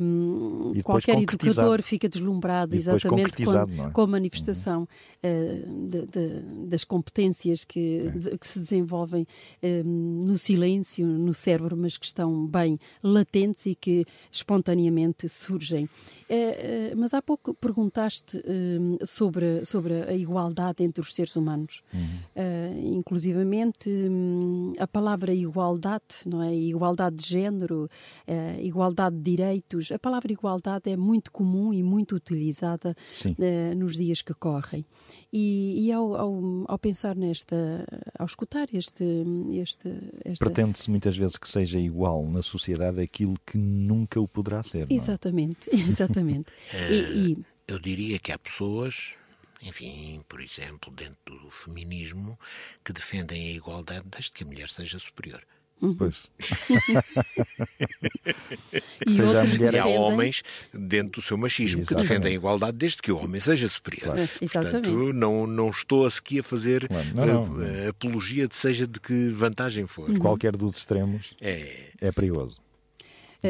um, 0.00 0.72
qualquer 0.82 1.20
educador 1.20 1.82
fica 1.82 2.08
deslumbrado 2.08 2.76
exatamente 2.76 3.44
com, 3.44 3.52
é? 3.54 3.90
com, 3.90 4.00
a 4.00 4.06
manifestação 4.06 4.88
uhum. 5.22 5.84
uh, 5.84 5.88
de, 5.88 6.06
de, 6.06 6.66
das 6.68 6.84
competências 6.84 7.64
que, 7.64 8.06
é. 8.06 8.10
de, 8.18 8.38
que 8.38 8.46
se 8.46 8.58
desenvolvem 8.58 9.26
um, 9.62 10.20
no 10.24 10.38
silêncio, 10.38 11.06
no 11.06 11.34
cérebro, 11.34 11.76
mas 11.76 11.98
que 11.98 12.06
estão 12.06 12.46
bem 12.46 12.78
latentes 13.02 13.66
e 13.66 13.74
que 13.74 14.06
espontaneamente 14.30 15.28
surgem. 15.28 15.84
Uh, 15.84 16.94
uh, 16.94 16.96
mas 16.96 17.12
há 17.12 17.20
pouco 17.20 17.52
perguntaste 17.52 18.11
falaste 18.12 18.36
uh, 18.36 19.06
sobre, 19.06 19.64
sobre 19.64 20.02
a 20.02 20.14
igualdade 20.14 20.84
entre 20.84 21.00
os 21.00 21.14
seres 21.14 21.34
humanos. 21.36 21.82
Uhum. 21.92 22.00
Uh, 22.36 22.96
inclusivamente, 22.98 23.88
um, 23.88 24.72
a 24.78 24.86
palavra 24.86 25.32
igualdade, 25.32 26.02
não 26.26 26.42
é? 26.42 26.54
Igualdade 26.54 27.16
de 27.16 27.28
género, 27.28 27.88
uh, 28.28 28.60
igualdade 28.60 29.16
de 29.16 29.22
direitos. 29.22 29.90
A 29.90 29.98
palavra 29.98 30.32
igualdade 30.32 30.90
é 30.90 30.96
muito 30.96 31.32
comum 31.32 31.72
e 31.72 31.82
muito 31.82 32.14
utilizada 32.14 32.94
uh, 33.24 33.74
nos 33.74 33.96
dias 33.96 34.20
que 34.20 34.34
correm. 34.34 34.84
E, 35.32 35.86
e 35.86 35.92
ao, 35.92 36.14
ao, 36.14 36.40
ao, 36.66 36.78
pensar 36.78 37.16
nesta, 37.16 37.86
ao 38.18 38.26
escutar 38.26 38.68
este. 38.72 39.04
este 39.52 39.88
esta... 40.24 40.44
Pretende-se 40.44 40.90
muitas 40.90 41.16
vezes 41.16 41.36
que 41.36 41.48
seja 41.48 41.78
igual 41.78 42.26
na 42.26 42.42
sociedade 42.42 43.00
aquilo 43.00 43.34
que 43.46 43.56
nunca 43.56 44.20
o 44.20 44.28
poderá 44.28 44.62
ser. 44.62 44.86
É? 44.90 44.94
Exatamente, 44.94 45.68
exatamente. 45.72 46.52
e, 46.90 47.32
e 47.32 47.51
eu 47.72 47.78
diria 47.78 48.18
que 48.18 48.32
há 48.32 48.38
pessoas, 48.38 49.14
enfim, 49.62 50.22
por 50.28 50.40
exemplo, 50.40 50.92
dentro 50.92 51.38
do 51.38 51.50
feminismo, 51.50 52.38
que 52.84 52.92
defendem 52.92 53.48
a 53.48 53.52
igualdade 53.52 54.04
desde 54.10 54.32
que 54.32 54.44
a 54.44 54.46
mulher 54.46 54.68
seja 54.68 54.98
superior. 54.98 55.42
Uhum. 55.80 55.96
Pois. 55.96 56.30
e 59.04 59.10
seja 59.10 59.40
a 59.40 59.44
mulher... 59.44 59.80
há 59.80 59.86
homens 59.86 60.44
dentro 60.72 61.20
do 61.20 61.26
seu 61.26 61.36
machismo 61.36 61.80
Exatamente. 61.80 61.88
que 61.88 62.08
defendem 62.08 62.32
a 62.32 62.34
igualdade 62.36 62.76
desde 62.76 62.98
que 62.98 63.10
o 63.10 63.18
homem 63.18 63.40
seja 63.40 63.66
superior. 63.66 64.14
Claro. 64.14 64.30
Portanto, 64.38 65.12
não, 65.12 65.44
não 65.44 65.70
estou 65.70 66.06
a 66.06 66.10
seguir 66.10 66.38
a 66.38 66.42
fazer 66.44 66.86
claro. 66.86 67.08
não, 67.12 67.26
não, 67.26 67.48
não. 67.48 67.88
apologia 67.88 68.46
de 68.46 68.54
seja 68.54 68.86
de 68.86 69.00
que 69.00 69.30
vantagem 69.30 69.86
for. 69.86 70.16
Qualquer 70.18 70.56
dos 70.56 70.76
extremos 70.76 71.34
é, 71.40 71.90
é 72.00 72.12
perigoso. 72.12 72.60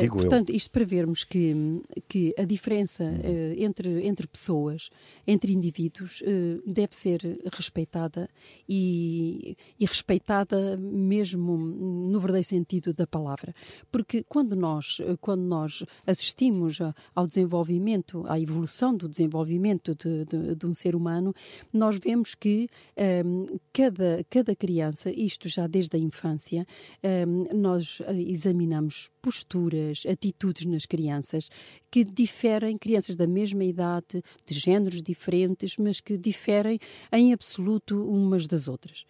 Digo 0.01 0.17
Portanto, 0.17 0.51
eu. 0.51 0.57
isto 0.57 0.71
para 0.71 0.85
vermos 0.85 1.25
que, 1.25 1.55
que 2.09 2.35
a 2.39 2.45
diferença 2.45 3.05
Uhum. 3.05 3.53
uh, 3.53 3.63
entre, 3.63 4.07
entre 4.07 4.27
pessoas, 4.27 4.91
entre 5.27 5.53
indivíduos, 5.53 6.23
uh, 6.23 6.63
deve 6.67 6.97
ser 6.97 7.21
respeitada 7.53 8.29
e, 8.69 9.57
e, 9.79 9.85
respeitada 9.85 10.77
mesmo 10.77 11.57
no 11.57 12.19
verdadeiro 12.21 12.47
sentido 12.47 12.93
da 12.93 13.07
palavra. 13.07 13.55
Porque 13.91 14.25
quando 14.25 14.57
nós, 14.57 15.01
quando 15.21 15.43
nós 15.43 15.85
assistimos 16.07 16.79
ao 17.15 17.27
desenvolvimento, 17.27 18.25
à 18.27 18.39
evolução 18.41 18.97
do 18.97 19.09
desenvolvimento 19.09 19.95
de, 19.95 20.25
de, 20.25 20.55
de 20.55 20.67
um 20.67 20.75
ser 20.75 20.95
humano, 20.97 21.35
nós 21.73 21.99
vemos 21.99 22.35
que 22.35 22.69
um, 23.25 23.59
cada, 23.73 24.25
cada 24.29 24.55
criança, 24.55 25.11
isto 25.11 25.49
já 25.49 25.67
desde 25.67 25.97
a 25.97 26.01
infância, 26.01 26.67
um, 27.27 27.57
nós 27.57 28.01
examinamos 28.27 29.11
posturas, 29.21 29.82
atitudes 30.09 30.65
nas 30.67 30.87
crianças 30.87 31.49
que 31.91 32.05
diferem, 32.05 32.77
crianças 32.79 33.17
da 33.17 33.27
mesma 33.27 33.65
idade, 33.65 34.23
de 34.47 34.55
géneros 34.55 35.03
diferentes, 35.03 35.77
mas 35.77 36.01
que 36.01 36.17
diferem 36.17 36.79
em 37.13 37.33
absoluto 37.33 38.07
umas 38.09 38.47
das 38.47 38.69
outras. 38.69 39.05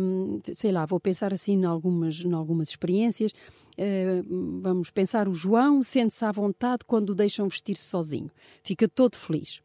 Um, 0.00 0.40
sei 0.52 0.72
lá, 0.72 0.86
vou 0.86 1.00
pensar 1.00 1.32
assim 1.34 1.54
em 1.54 1.64
algumas, 1.64 2.24
em 2.24 2.32
algumas 2.32 2.68
experiências. 2.68 3.32
Uh, 3.78 4.60
vamos 4.62 4.90
pensar, 4.90 5.28
o 5.28 5.34
João 5.34 5.82
sente-se 5.82 6.24
à 6.24 6.32
vontade 6.32 6.84
quando 6.86 7.10
o 7.10 7.14
deixam 7.14 7.48
vestir-se 7.48 7.84
sozinho. 7.84 8.30
Fica 8.62 8.88
todo 8.88 9.16
feliz. 9.16 9.60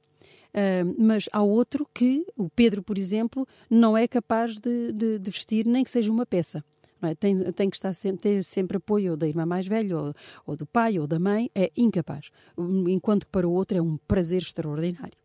Uh, 0.52 0.96
mas 0.98 1.30
há 1.32 1.42
outro 1.42 1.88
que, 1.94 2.26
o 2.36 2.50
Pedro, 2.50 2.84
por 2.84 2.98
exemplo, 2.98 3.48
não 3.70 3.98
é 3.98 4.08
capaz 4.08 4.60
de, 4.60 4.92
de, 4.92 5.20
de 5.20 5.32
vestir 5.32 5.66
nem 5.66 5.84
que 5.84 5.92
seja 5.92 6.12
uma 6.12 6.26
peça. 6.26 6.64
É? 7.04 7.16
Tem, 7.16 7.52
tem, 7.52 7.70
que 7.70 7.76
estar 7.76 7.94
sempre, 7.94 8.20
ter 8.20 8.44
sempre 8.44 8.78
apoio 8.78 9.18
da 9.18 9.28
irmã 9.28 9.46
mais 9.46 9.66
velha, 9.66 9.98
ou, 9.98 10.14
ou, 10.46 10.56
do 10.56 10.66
pai, 10.66 11.00
ou 11.00 11.08
da 11.08 11.20
mãe, 11.20 11.50
é 11.56 11.72
incapaz. 11.76 12.30
Enquanto 12.88 13.26
que 13.26 13.32
para 13.32 13.48
o 13.48 13.52
outro 13.52 13.78
é 13.78 13.82
um 13.82 13.98
prazer 14.08 14.42
extraordinário. 14.42 15.18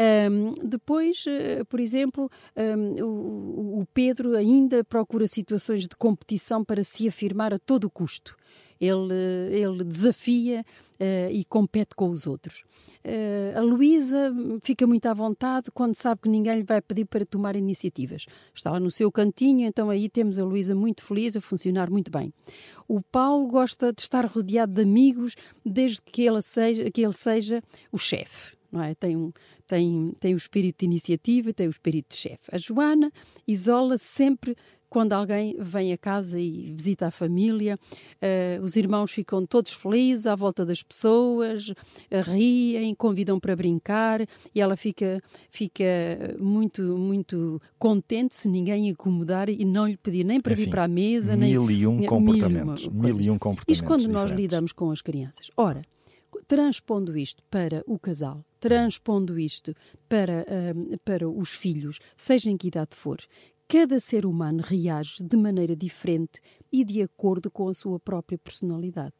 Um, 0.00 0.54
depois, 0.66 1.26
uh, 1.26 1.64
por 1.66 1.78
exemplo, 1.78 2.30
um, 2.56 3.04
o, 3.04 3.80
o, 3.80 3.86
Pedro 3.92 4.34
ainda 4.34 4.82
procura 4.82 5.26
situações 5.26 5.82
de 5.82 5.94
competição 5.94 6.64
para 6.64 6.82
se 6.82 7.06
afirmar 7.06 7.52
a 7.52 7.58
todo 7.58 7.90
custo. 7.90 8.34
Ele, 8.80 9.14
ele 9.52 9.84
desafia 9.84 10.64
uh, 11.00 11.30
e 11.30 11.44
compete 11.44 11.94
com 11.94 12.10
os 12.10 12.26
outros. 12.26 12.62
Uh, 13.04 13.58
a 13.58 13.60
Luísa 13.60 14.32
fica 14.62 14.86
muito 14.86 15.06
à 15.06 15.14
vontade 15.14 15.70
quando 15.72 15.94
sabe 15.94 16.22
que 16.22 16.28
ninguém 16.28 16.56
lhe 16.56 16.62
vai 16.62 16.80
pedir 16.80 17.04
para 17.04 17.24
tomar 17.24 17.56
iniciativas. 17.56 18.26
Está 18.54 18.70
lá 18.70 18.80
no 18.80 18.90
seu 18.90 19.10
cantinho, 19.10 19.66
então 19.66 19.90
aí 19.90 20.08
temos 20.08 20.38
a 20.38 20.44
Luísa 20.44 20.74
muito 20.74 21.04
feliz, 21.04 21.36
a 21.36 21.40
funcionar 21.40 21.90
muito 21.90 22.10
bem. 22.10 22.32
O 22.88 23.02
Paulo 23.02 23.46
gosta 23.48 23.92
de 23.92 24.02
estar 24.02 24.24
rodeado 24.26 24.74
de 24.74 24.82
amigos 24.82 25.34
desde 25.64 26.02
que 26.02 26.22
ele 26.22 26.42
seja, 26.42 26.90
que 26.90 27.02
ele 27.02 27.12
seja 27.12 27.62
o 27.90 27.98
chefe. 27.98 28.58
É? 28.72 28.94
tem, 28.94 29.16
um, 29.16 29.32
tem, 29.66 30.14
tem 30.20 30.32
o 30.32 30.36
espírito 30.36 30.78
de 30.80 30.84
iniciativa, 30.84 31.52
tem 31.52 31.66
o 31.66 31.70
espírito 31.70 32.10
de 32.10 32.16
chefe. 32.16 32.44
A 32.52 32.58
Joana 32.58 33.12
isola-se 33.46 34.04
sempre 34.04 34.56
quando 34.90 35.12
alguém 35.12 35.56
vem 35.58 35.92
a 35.92 35.96
casa 35.96 36.38
e 36.38 36.72
visita 36.72 37.06
a 37.06 37.10
família, 37.12 37.78
uh, 37.78 38.62
os 38.62 38.74
irmãos 38.74 39.12
ficam 39.12 39.46
todos 39.46 39.72
felizes 39.72 40.26
à 40.26 40.34
volta 40.34 40.66
das 40.66 40.82
pessoas, 40.82 41.68
uh, 41.68 41.74
riem, 42.24 42.92
convidam 42.96 43.38
para 43.38 43.54
brincar 43.54 44.26
e 44.52 44.60
ela 44.60 44.76
fica, 44.76 45.22
fica 45.48 45.84
muito, 46.38 46.82
muito 46.98 47.62
contente 47.78 48.34
se 48.34 48.48
ninguém 48.48 48.88
incomodar 48.88 49.48
e 49.48 49.64
não 49.64 49.86
lhe 49.86 49.96
pedir 49.96 50.24
nem 50.24 50.40
para 50.40 50.54
Enfim, 50.54 50.64
vir 50.64 50.70
para 50.70 50.84
a 50.84 50.88
mesa. 50.88 51.36
Mil 51.36 51.66
nem, 51.66 51.76
e 51.76 51.86
um 51.86 52.04
comportamentos. 52.04 52.88
Mil, 52.88 53.14
mil 53.14 53.20
e 53.20 53.30
um 53.30 53.38
comportamentos. 53.38 53.72
Isto 53.72 53.84
quando 53.84 54.08
nós 54.08 54.24
diferentes. 54.24 54.36
lidamos 54.36 54.72
com 54.72 54.90
as 54.90 55.00
crianças. 55.00 55.50
Ora, 55.56 55.82
transpondo 56.50 57.16
isto 57.16 57.44
para 57.48 57.84
o 57.86 57.96
casal, 57.96 58.44
transpondo 58.58 59.38
isto 59.38 59.72
para, 60.08 60.44
uh, 60.44 60.98
para 61.04 61.28
os 61.28 61.50
filhos, 61.50 62.00
seja 62.16 62.50
em 62.50 62.56
que 62.56 62.66
idade 62.66 62.96
for, 62.96 63.18
cada 63.70 64.00
ser 64.00 64.26
humano 64.26 64.64
reage 64.66 65.22
de 65.22 65.36
maneira 65.36 65.76
diferente 65.76 66.40
e 66.72 66.84
de 66.84 67.02
acordo 67.02 67.48
com 67.48 67.68
a 67.68 67.74
sua 67.74 68.00
própria 68.00 68.36
personalidade. 68.36 69.14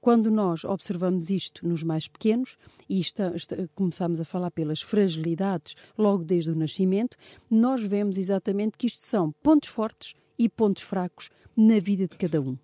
Quando 0.00 0.30
nós 0.30 0.64
observamos 0.64 1.28
isto 1.28 1.68
nos 1.68 1.82
mais 1.82 2.08
pequenos, 2.08 2.56
e 2.88 2.98
está, 2.98 3.36
está, 3.36 3.54
começamos 3.74 4.18
a 4.18 4.24
falar 4.24 4.50
pelas 4.50 4.80
fragilidades 4.80 5.74
logo 5.98 6.24
desde 6.24 6.50
o 6.50 6.54
nascimento, 6.54 7.18
nós 7.50 7.82
vemos 7.82 8.16
exatamente 8.16 8.78
que 8.78 8.86
isto 8.86 9.04
são 9.04 9.30
pontos 9.42 9.68
fortes 9.68 10.14
e 10.38 10.48
pontos 10.48 10.84
fracos 10.84 11.28
na 11.54 11.78
vida 11.78 12.08
de 12.08 12.16
cada 12.16 12.40
um. 12.40 12.56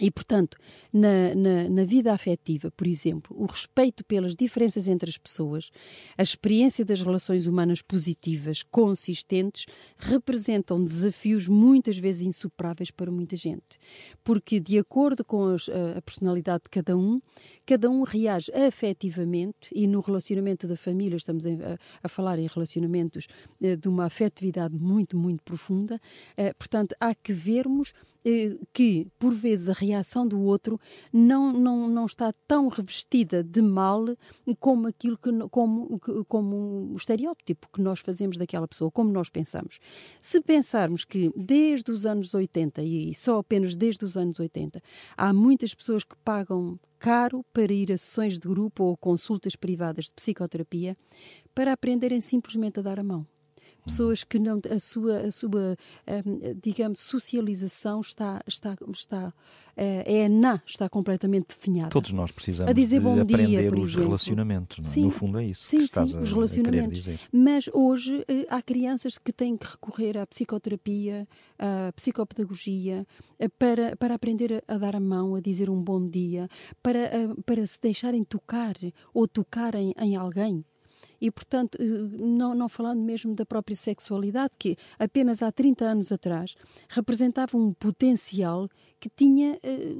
E, 0.00 0.10
portanto, 0.10 0.56
na, 0.92 1.34
na, 1.34 1.68
na, 1.68 1.84
vida 1.84 2.12
afetiva, 2.12 2.70
por 2.72 2.86
exemplo, 2.86 3.36
o 3.38 3.46
respeito 3.46 4.04
pelas 4.04 4.34
diferenças 4.34 4.88
entre 4.88 5.08
as 5.08 5.16
pessoas, 5.16 5.70
a 6.18 6.22
experiência 6.22 6.84
das 6.84 7.00
relações 7.00 7.46
humanas 7.46 7.80
positivas, 7.80 8.64
consistentes, 8.64 9.66
representam 9.96 10.84
desafios 10.84 11.46
muitas 11.46 11.96
vezes 11.96 12.26
insuperáveis 12.26 12.90
para 12.90 13.10
muita 13.10 13.36
gente. 13.36 13.78
Porque, 14.24 14.58
de 14.58 14.78
acordo 14.78 15.24
com 15.24 15.54
as, 15.54 15.68
a, 15.68 15.98
a 15.98 16.02
personalidade 16.02 16.64
de 16.64 16.70
cada 16.70 16.96
um, 16.96 17.20
cada 17.64 17.88
um 17.88 18.02
reage 18.02 18.50
afetivamente 18.52 19.70
e 19.72 19.86
no 19.86 20.00
relacionamento 20.00 20.66
da 20.66 20.76
família, 20.76 21.16
estamos 21.16 21.46
a, 21.46 21.50
a 22.02 22.08
falar 22.08 22.38
em 22.40 22.48
relacionamentos 22.48 23.28
eh, 23.62 23.76
de 23.76 23.88
uma 23.88 24.06
afetividade 24.06 24.74
muito, 24.74 25.16
muito 25.16 25.42
profunda. 25.44 26.00
Eh, 26.36 26.52
portanto, 26.54 26.96
há 26.98 27.14
que 27.14 27.32
vermos 27.32 27.92
que, 28.72 29.06
por 29.18 29.34
vezes, 29.34 29.68
a 29.68 29.72
reação 29.72 30.26
do 30.26 30.40
outro 30.40 30.80
não, 31.12 31.52
não, 31.52 31.86
não 31.88 32.06
está 32.06 32.32
tão 32.48 32.68
revestida 32.68 33.42
de 33.42 33.60
mal 33.60 34.04
como 34.58 34.86
aquilo 34.86 35.18
que 35.18 35.30
como, 35.50 36.00
como 36.26 36.92
o 36.92 36.96
estereótipo 36.96 37.68
que 37.72 37.82
nós 37.82 38.00
fazemos 38.00 38.38
daquela 38.38 38.66
pessoa, 38.66 38.90
como 38.90 39.12
nós 39.12 39.28
pensamos. 39.28 39.78
Se 40.20 40.40
pensarmos 40.40 41.04
que 41.04 41.30
desde 41.36 41.90
os 41.90 42.06
anos 42.06 42.32
80 42.32 42.82
e 42.82 43.14
só 43.14 43.38
apenas 43.38 43.76
desde 43.76 44.04
os 44.04 44.16
anos 44.16 44.40
80 44.40 44.82
há 45.16 45.32
muitas 45.32 45.74
pessoas 45.74 46.04
que 46.04 46.16
pagam 46.24 46.78
caro 46.98 47.44
para 47.52 47.72
ir 47.72 47.92
a 47.92 47.98
sessões 47.98 48.38
de 48.38 48.48
grupo 48.48 48.84
ou 48.84 48.96
consultas 48.96 49.54
privadas 49.54 50.06
de 50.06 50.12
psicoterapia 50.14 50.96
para 51.54 51.72
aprenderem 51.72 52.20
simplesmente 52.20 52.80
a 52.80 52.82
dar 52.82 52.98
a 52.98 53.04
mão 53.04 53.26
pessoas 53.84 54.24
que 54.24 54.38
não 54.38 54.60
a 54.70 54.80
sua 54.80 55.18
a 55.18 55.30
sua 55.30 55.76
um, 56.26 56.60
digamos 56.62 57.00
socialização 57.00 58.00
está 58.00 58.42
está 58.46 58.76
está 58.92 59.32
é 59.76 60.28
na 60.28 60.62
está 60.66 60.88
completamente 60.88 61.48
definhada. 61.48 61.90
Todos 61.90 62.12
nós 62.12 62.30
precisamos 62.30 62.70
a 62.70 62.72
dizer 62.72 62.98
de 62.98 63.04
bom 63.04 63.20
aprender 63.20 63.46
dia, 63.62 63.68
por 63.68 63.78
os 63.78 63.90
exemplo. 63.90 64.04
relacionamentos 64.06 64.78
não 64.78 64.84
é? 64.84 64.88
Sim, 64.88 65.04
no 65.04 65.10
fundo 65.10 65.38
é 65.38 65.46
isso 65.46 65.64
sim, 65.64 65.78
que 65.78 65.84
estás 65.84 66.10
sim, 66.10 66.18
a, 66.18 66.20
os 66.20 66.32
relacionamentos. 66.32 67.08
mas 67.32 67.68
hoje 67.72 68.24
eh, 68.28 68.46
há 68.48 68.62
crianças 68.62 69.18
que 69.18 69.32
têm 69.32 69.56
que 69.56 69.66
recorrer 69.66 70.16
à 70.16 70.26
psicoterapia 70.26 71.26
à 71.58 71.92
psicopedagogia 71.92 73.06
eh, 73.38 73.48
para 73.48 73.96
para 73.96 74.14
aprender 74.14 74.62
a, 74.68 74.78
dar 74.78 74.94
a 74.94 75.00
mão 75.00 75.34
a 75.34 75.40
dizer 75.40 75.68
um 75.68 75.82
bom 75.82 76.08
dia 76.08 76.48
para 76.82 77.00
eh, 77.00 77.28
para 77.44 77.66
se 77.66 77.80
deixarem 77.80 78.22
tocar 78.22 78.74
ou 79.12 79.26
tocarem 79.26 79.92
em 79.98 80.14
alguém 80.16 80.64
e, 81.20 81.30
portanto, 81.30 81.78
não, 81.80 82.54
não 82.54 82.68
falando 82.68 83.00
mesmo 83.00 83.34
da 83.34 83.46
própria 83.46 83.76
sexualidade, 83.76 84.54
que 84.58 84.76
apenas 84.98 85.42
há 85.42 85.50
30 85.50 85.84
anos 85.84 86.12
atrás 86.12 86.54
representava 86.88 87.56
um 87.56 87.72
potencial 87.72 88.68
que 89.00 89.10
tinha, 89.10 89.58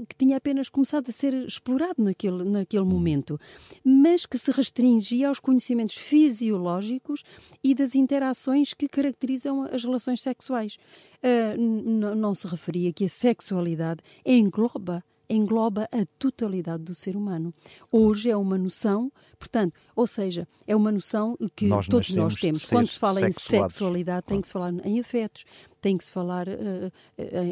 que 0.08 0.16
tinha 0.16 0.38
apenas 0.38 0.70
começado 0.70 1.10
a 1.10 1.12
ser 1.12 1.34
explorado 1.34 2.02
naquele, 2.02 2.42
naquele 2.48 2.84
momento, 2.84 3.38
mas 3.84 4.24
que 4.24 4.38
se 4.38 4.50
restringia 4.50 5.28
aos 5.28 5.38
conhecimentos 5.38 5.94
fisiológicos 5.94 7.22
e 7.62 7.74
das 7.74 7.94
interações 7.94 8.72
que 8.72 8.88
caracterizam 8.88 9.62
as 9.64 9.84
relações 9.84 10.22
sexuais. 10.22 10.78
Uh, 11.22 12.14
não 12.14 12.34
se 12.34 12.46
referia 12.46 12.92
que 12.92 13.04
a 13.04 13.08
sexualidade 13.08 14.00
engloba 14.24 15.04
engloba 15.28 15.88
a 15.92 16.04
totalidade 16.18 16.82
do 16.82 16.94
ser 16.94 17.16
humano. 17.16 17.52
Hoje 17.90 18.30
é 18.30 18.36
uma 18.36 18.58
noção, 18.58 19.10
portanto, 19.38 19.74
ou 19.94 20.06
seja, 20.06 20.46
é 20.66 20.74
uma 20.74 20.92
noção 20.92 21.36
que 21.54 21.66
nós 21.66 21.86
todos 21.86 22.10
nós 22.10 22.34
temos. 22.34 22.64
Quando 22.64 22.86
se 22.86 22.98
fala 22.98 23.28
em 23.28 23.32
sexualidade, 23.32 24.26
tem 24.26 24.40
que 24.40 24.46
se 24.46 24.52
falar 24.52 24.72
em 24.84 25.00
afetos, 25.00 25.44
tem 25.80 25.98
que 25.98 26.04
se 26.04 26.12
falar 26.12 26.48
uh, 26.48 26.92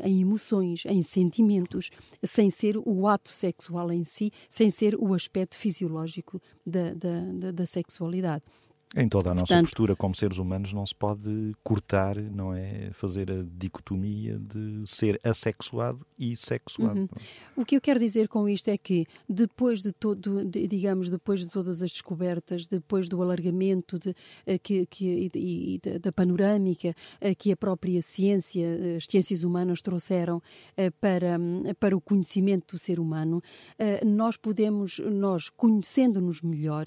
em 0.04 0.20
emoções, 0.20 0.84
em 0.86 1.02
sentimentos, 1.02 1.90
sem 2.22 2.50
ser 2.50 2.76
o 2.78 3.06
ato 3.06 3.32
sexual 3.32 3.92
em 3.92 4.04
si, 4.04 4.32
sem 4.48 4.70
ser 4.70 4.94
o 4.94 5.12
aspecto 5.12 5.56
fisiológico 5.56 6.40
da, 6.64 6.94
da, 6.94 7.20
da, 7.32 7.50
da 7.50 7.66
sexualidade. 7.66 8.42
Em 8.94 9.08
toda 9.08 9.30
a 9.30 9.34
nossa 9.34 9.46
Portanto, 9.46 9.64
postura 9.64 9.96
como 9.96 10.14
seres 10.14 10.36
humanos 10.36 10.72
não 10.74 10.84
se 10.84 10.94
pode 10.94 11.56
cortar, 11.64 12.16
não 12.16 12.52
é? 12.52 12.90
Fazer 12.92 13.30
a 13.30 13.42
dicotomia 13.42 14.38
de 14.38 14.86
ser 14.86 15.18
assexuado 15.24 16.06
e 16.18 16.36
sexuado. 16.36 17.00
Uhum. 17.00 17.08
O 17.56 17.64
que 17.64 17.74
eu 17.74 17.80
quero 17.80 17.98
dizer 17.98 18.28
com 18.28 18.46
isto 18.46 18.68
é 18.68 18.76
que 18.76 19.06
depois 19.26 19.82
de 19.82 19.92
todo, 19.92 20.44
de, 20.44 20.68
digamos, 20.68 21.08
depois 21.08 21.40
de 21.40 21.46
todas 21.46 21.80
as 21.80 21.90
descobertas, 21.90 22.66
depois 22.66 23.08
do 23.08 23.22
alargamento 23.22 23.98
de, 23.98 24.14
eh, 24.44 24.58
que, 24.58 24.84
que, 24.84 25.30
e, 25.34 25.80
e 25.82 25.98
da 25.98 26.12
panorâmica 26.12 26.94
eh, 27.18 27.34
que 27.34 27.50
a 27.50 27.56
própria 27.56 28.02
ciência, 28.02 28.62
eh, 28.62 28.96
as 28.96 29.06
ciências 29.06 29.42
humanas 29.42 29.80
trouxeram 29.80 30.42
para, 31.00 31.38
para 31.80 31.96
o 31.96 32.00
conhecimento 32.00 32.76
do 32.76 32.78
ser 32.78 32.98
humano, 32.98 33.42
nós 34.04 34.36
podemos, 34.36 34.98
nós 34.98 35.48
conhecendo-nos 35.48 36.40
melhor, 36.40 36.86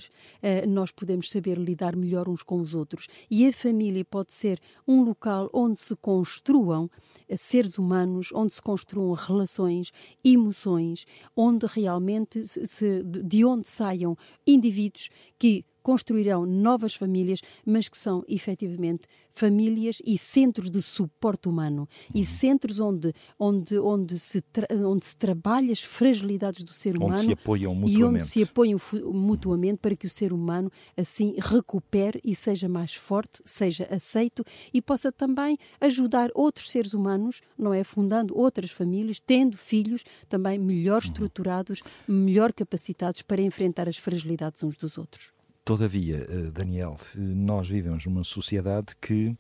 nós 0.68 0.92
podemos 0.92 1.30
saber 1.30 1.58
lidar 1.58 1.95
melhor 1.96 2.28
uns 2.30 2.44
com 2.44 2.60
os 2.60 2.74
outros. 2.74 3.08
E 3.30 3.48
a 3.48 3.54
família 3.54 4.04
pode 4.04 4.34
ser 4.34 4.60
um 4.88 5.04
local 5.04 5.50
onde 5.54 5.80
se 5.80 5.96
construam 5.96 6.90
eh, 7.28 7.38
seres 7.38 7.78
humanos, 7.78 8.30
onde 8.34 8.54
se 8.54 8.62
construam 8.62 9.14
relações, 9.14 9.92
emoções, 10.24 11.06
onde 11.36 11.66
realmente 11.66 12.46
se, 12.48 13.04
de 13.04 13.46
onde 13.46 13.68
saiam 13.68 14.18
indivíduos 14.46 15.10
que 15.38 15.66
construirão 15.86 16.48
novas 16.48 16.96
famílias, 16.96 17.42
mas 17.64 17.88
que 17.88 17.96
são 17.96 18.24
efetivamente 18.28 19.04
famílias 19.32 20.02
e 20.04 20.18
centros 20.18 20.72
de 20.72 20.82
suporte 20.82 21.48
humano 21.48 21.88
e 22.12 22.20
uhum. 22.20 22.26
centros 22.26 22.80
onde, 22.80 23.14
onde, 23.38 23.78
onde, 23.78 24.18
se, 24.18 24.44
onde 24.84 25.06
se 25.06 25.16
trabalha 25.16 25.72
as 25.72 25.82
fragilidades 25.82 26.64
do 26.64 26.74
ser 26.74 26.98
humano 26.98 27.12
onde 27.12 27.22
se 27.22 27.32
apoiam 27.34 27.76
mutuamente. 27.76 28.00
e 28.00 28.04
onde 28.04 28.26
se 28.26 28.42
apoiam 28.42 28.80
mutuamente 29.14 29.78
para 29.78 29.96
que 29.96 30.08
o 30.08 30.10
ser 30.10 30.34
humano 30.34 30.72
assim 30.98 31.36
recupere 31.38 32.20
e 32.24 32.34
seja 32.34 32.68
mais 32.68 32.96
forte, 32.96 33.44
seja 33.46 33.88
aceito 33.92 34.44
e 34.74 34.82
possa 34.82 35.12
também 35.12 35.56
ajudar 35.80 36.32
outros 36.34 36.72
seres 36.72 36.96
humanos, 36.96 37.42
não 37.56 37.72
é? 37.72 37.84
Fundando 37.84 38.36
outras 38.36 38.72
famílias, 38.72 39.20
tendo 39.20 39.56
filhos 39.56 40.04
também 40.28 40.58
melhor 40.58 41.04
uhum. 41.04 41.10
estruturados, 41.10 41.84
melhor 42.08 42.52
capacitados 42.52 43.22
para 43.22 43.40
enfrentar 43.40 43.88
as 43.88 43.98
fragilidades 43.98 44.64
uns 44.64 44.76
dos 44.76 44.98
outros. 44.98 45.35
Todavia, 45.66 46.18
eh, 46.30 46.52
Daniel, 46.52 46.96
nós 47.16 47.68
vivemos 47.68 48.06
numa 48.06 48.24
sociedade 48.24 48.96
que 49.02 49.36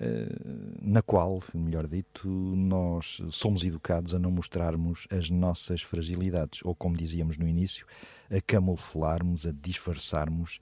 eh, 0.00 0.26
na 0.82 1.00
qual, 1.00 1.40
melhor 1.54 1.86
dito, 1.86 2.28
nós 2.28 3.22
somos 3.30 3.62
educados 3.62 4.12
a 4.12 4.18
não 4.18 4.32
mostrarmos 4.32 5.06
as 5.08 5.30
nossas 5.30 5.80
fragilidades, 5.80 6.58
ou 6.64 6.74
como 6.74 6.96
dizíamos 6.96 7.38
no 7.38 7.46
início, 7.46 7.86
a 8.28 8.40
camuflarmos, 8.40 9.46
a 9.46 9.52
disfarçarmos 9.52 10.58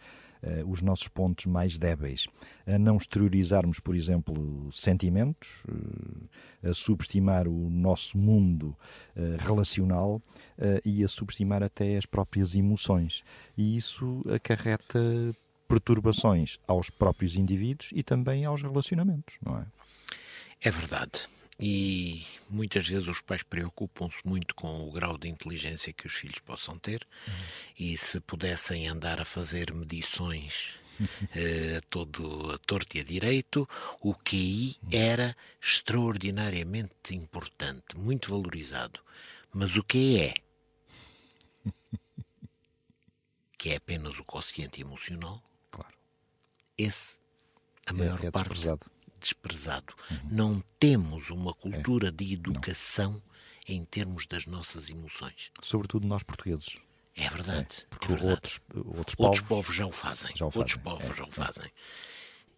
os 0.67 0.83
nossos 0.83 1.09
pontos 1.09 1.47
mais 1.47 1.79
débeis, 1.79 2.27
a 2.67 2.79
não 2.79 2.97
exteriorizarmos, 2.97 3.81
por 3.81 3.95
exemplo, 3.97 4.69
sentimentos, 4.73 5.65
uh, 5.65 6.71
a 6.71 6.75
subestimar 6.75 7.49
o 7.49 7.71
nosso 7.71 8.17
mundo 8.17 8.77
uh, 9.17 9.37
relacional 9.39 10.23
e 10.85 11.05
a 11.05 11.09
subestimar 11.09 11.63
até 11.63 11.97
as 11.97 12.05
próprias 12.05 12.57
emoções. 12.57 13.23
E 13.57 13.77
isso 13.77 14.25
acarreta 14.29 14.99
perturbações 15.69 16.59
aos 16.67 16.91
próprios 16.91 17.37
indivíduos 17.37 17.91
e 17.95 18.03
também 18.03 18.45
aos 18.45 18.63
relacionamentos, 18.63 19.37
não 19.41 19.59
é? 19.59 19.67
É 20.61 20.71
verdade. 20.71 21.29
E 21.61 22.25
muitas 22.49 22.87
vezes 22.87 23.09
os 23.09 23.21
pais 23.21 23.43
preocupam-se 23.43 24.19
muito 24.25 24.55
com 24.55 24.89
o 24.89 24.93
grau 24.93 25.19
de 25.19 25.29
inteligência 25.29 25.93
que 25.93 26.07
os 26.07 26.13
filhos 26.13 26.39
possam 26.39 26.79
ter, 26.79 27.05
uhum. 27.27 27.35
e 27.77 27.97
se 27.97 28.21
pudessem 28.21 28.87
andar 28.87 29.21
a 29.21 29.25
fazer 29.25 29.75
medições 29.75 30.77
uh, 31.03 31.83
todo 31.91 32.53
a 32.53 32.59
torto 32.59 32.97
e 32.97 33.01
a 33.01 33.05
direito, 33.05 33.69
o 34.01 34.15
QI 34.15 34.77
era 34.93 35.37
extraordinariamente 35.61 37.17
importante, 37.17 37.97
muito 37.97 38.31
valorizado. 38.31 39.01
Mas 39.53 39.77
o 39.77 39.83
que 39.83 40.21
é? 40.21 40.35
Que 43.59 43.71
é 43.71 43.77
apenas 43.77 44.17
o 44.21 44.25
quociente 44.25 44.81
emocional? 44.81 45.43
Claro. 45.73 45.93
Esse, 46.77 47.19
a 47.87 47.93
maior 47.93 48.23
é, 48.23 48.27
é 48.27 48.31
parte. 48.31 48.51
Desprezado 48.51 48.98
desprezado. 49.21 49.95
Uhum. 50.11 50.19
Não 50.31 50.65
temos 50.79 51.31
uma 51.31 51.55
cultura 51.55 52.09
é. 52.09 52.11
de 52.11 52.33
educação 52.33 53.13
Não. 53.13 53.23
em 53.67 53.85
termos 53.85 54.27
das 54.27 54.47
nossas 54.47 54.91
emoções. 54.91 55.51
Sobretudo 55.63 56.07
nós 56.07 56.23
portugueses. 56.23 56.77
É 57.17 57.29
verdade. 57.29 57.83
É, 57.83 57.87
porque 57.91 58.07
é 58.07 58.09
verdade. 58.09 58.33
Outros, 58.33 58.61
outros, 58.75 59.15
povos, 59.15 59.41
povos, 59.41 59.75
já 59.75 59.87
o 59.87 59.93
fazem. 59.93 60.31
Já 60.37 60.47
o 60.47 60.51
fazem. 60.51 60.61
Outros 60.61 60.83
povos 60.83 61.11
é, 61.11 61.15
já 61.15 61.25
o 61.25 61.29
é. 61.29 61.33
fazem. 61.33 61.71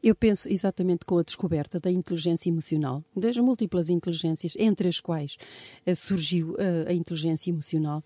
Eu 0.02 0.14
penso 0.14 0.48
exatamente 0.48 1.04
com 1.04 1.18
a 1.18 1.22
descoberta 1.22 1.78
da 1.78 1.90
inteligência 1.90 2.48
emocional, 2.48 3.04
das 3.14 3.36
múltiplas 3.36 3.90
inteligências, 3.90 4.54
entre 4.58 4.88
as 4.88 4.98
quais 4.98 5.36
uh, 5.86 5.94
surgiu 5.94 6.52
uh, 6.52 6.88
a 6.88 6.94
inteligência 6.94 7.50
emocional 7.50 8.02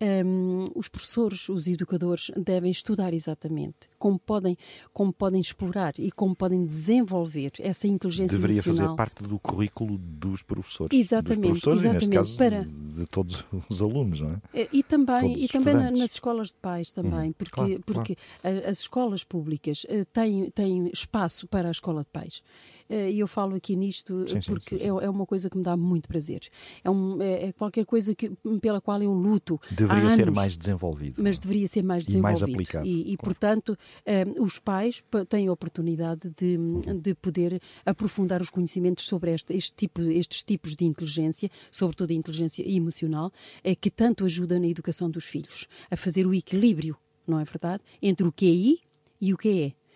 um, 0.00 0.64
os 0.74 0.88
professores, 0.88 1.48
os 1.48 1.66
educadores 1.66 2.30
devem 2.36 2.70
estudar 2.70 3.14
exatamente 3.14 3.88
como 3.98 4.18
podem, 4.18 4.56
como 4.92 5.12
podem 5.12 5.40
explorar 5.40 5.94
e 5.98 6.12
como 6.12 6.34
podem 6.34 6.64
desenvolver 6.64 7.52
essa 7.58 7.88
inteligência 7.88 8.36
Deveria 8.36 8.56
emocional. 8.56 8.74
Deveria 8.74 8.96
fazer 8.96 8.96
parte 8.96 9.28
do 9.28 9.38
currículo 9.38 9.98
dos 9.98 10.42
professores. 10.42 10.96
Exatamente, 10.98 11.52
dos 11.52 11.60
professores, 11.60 11.80
exatamente. 11.80 12.12
E, 12.12 12.16
caso, 12.16 12.36
para... 12.36 12.64
de 12.64 13.06
todos 13.06 13.44
os 13.68 13.82
alunos, 13.82 14.20
não 14.20 14.30
é? 14.52 14.68
e 14.72 14.82
também, 14.82 15.44
e 15.44 15.48
também 15.48 15.74
nas 15.74 16.12
escolas 16.12 16.48
de 16.48 16.56
pais 16.56 16.92
também, 16.92 17.30
hum, 17.30 17.34
porque, 17.36 17.54
claro, 17.54 17.82
porque 17.84 18.16
claro. 18.42 18.68
as 18.68 18.78
escolas 18.80 19.24
públicas 19.24 19.86
eh, 19.88 20.04
têm, 20.12 20.50
têm 20.50 20.90
espaço 20.92 21.48
para 21.48 21.68
a 21.68 21.70
escola 21.70 22.02
de 22.02 22.10
pais. 22.10 22.42
Eh, 22.88 23.12
e 23.12 23.20
eu 23.20 23.26
falo 23.26 23.54
aqui 23.54 23.76
nisto 23.76 24.28
sim, 24.28 24.40
porque 24.46 24.76
sim, 24.76 24.84
sim, 24.84 24.84
é, 24.84 25.04
é, 25.04 25.10
uma 25.10 25.26
coisa 25.26 25.50
que 25.50 25.56
me 25.56 25.62
dá 25.62 25.76
muito 25.76 26.08
prazer. 26.08 26.42
É, 26.82 26.90
um, 26.90 27.20
é, 27.20 27.46
é 27.46 27.52
qualquer 27.52 27.84
coisa 27.84 28.14
que, 28.14 28.30
pela 28.60 28.80
qual 28.80 29.02
eu 29.02 29.12
luto. 29.12 29.60
Deveria 29.70 30.10
ser 30.10 30.30
mais 30.30 30.56
desenvolvido. 30.56 31.22
Mas 31.22 31.38
deveria 31.38 31.68
ser 31.68 31.82
mais 31.82 32.04
desenvolvido. 32.04 32.38
E 32.38 32.42
mais 32.42 32.54
aplicado. 32.54 32.86
E, 32.86 33.12
e 33.12 33.16
claro. 33.16 33.18
portanto, 33.18 33.70
um, 33.70 33.76
eh, 34.06 34.24
os 34.40 34.58
pais 34.58 35.02
têm 35.28 35.48
a 35.48 35.52
oportunidade 35.52 36.30
de, 36.36 36.58
de 37.00 37.14
poder 37.14 37.60
aprofundar 37.84 38.40
os 38.40 38.50
conhecimentos 38.50 39.04
sobre 39.04 39.32
este, 39.32 39.54
este 39.54 39.74
tipo, 39.74 40.00
estes 40.02 40.42
tipos 40.42 40.74
de 40.74 40.84
inteligência, 40.84 41.50
sobretudo 41.70 42.10
a 42.10 42.14
inteligência 42.14 42.62
emocional, 42.68 43.32
é, 43.62 43.74
que 43.74 43.90
tanto 43.90 44.24
ajuda 44.24 44.58
na 44.58 44.66
educação 44.66 45.10
dos 45.10 45.24
filhos, 45.24 45.66
a 45.90 45.96
fazer 45.96 46.26
o 46.26 46.34
equilíbrio, 46.34 46.96
não 47.26 47.40
é 47.40 47.44
verdade? 47.44 47.82
Entre 48.00 48.26
o 48.26 48.32
QI 48.32 48.80
e 49.20 49.32
o 49.32 49.36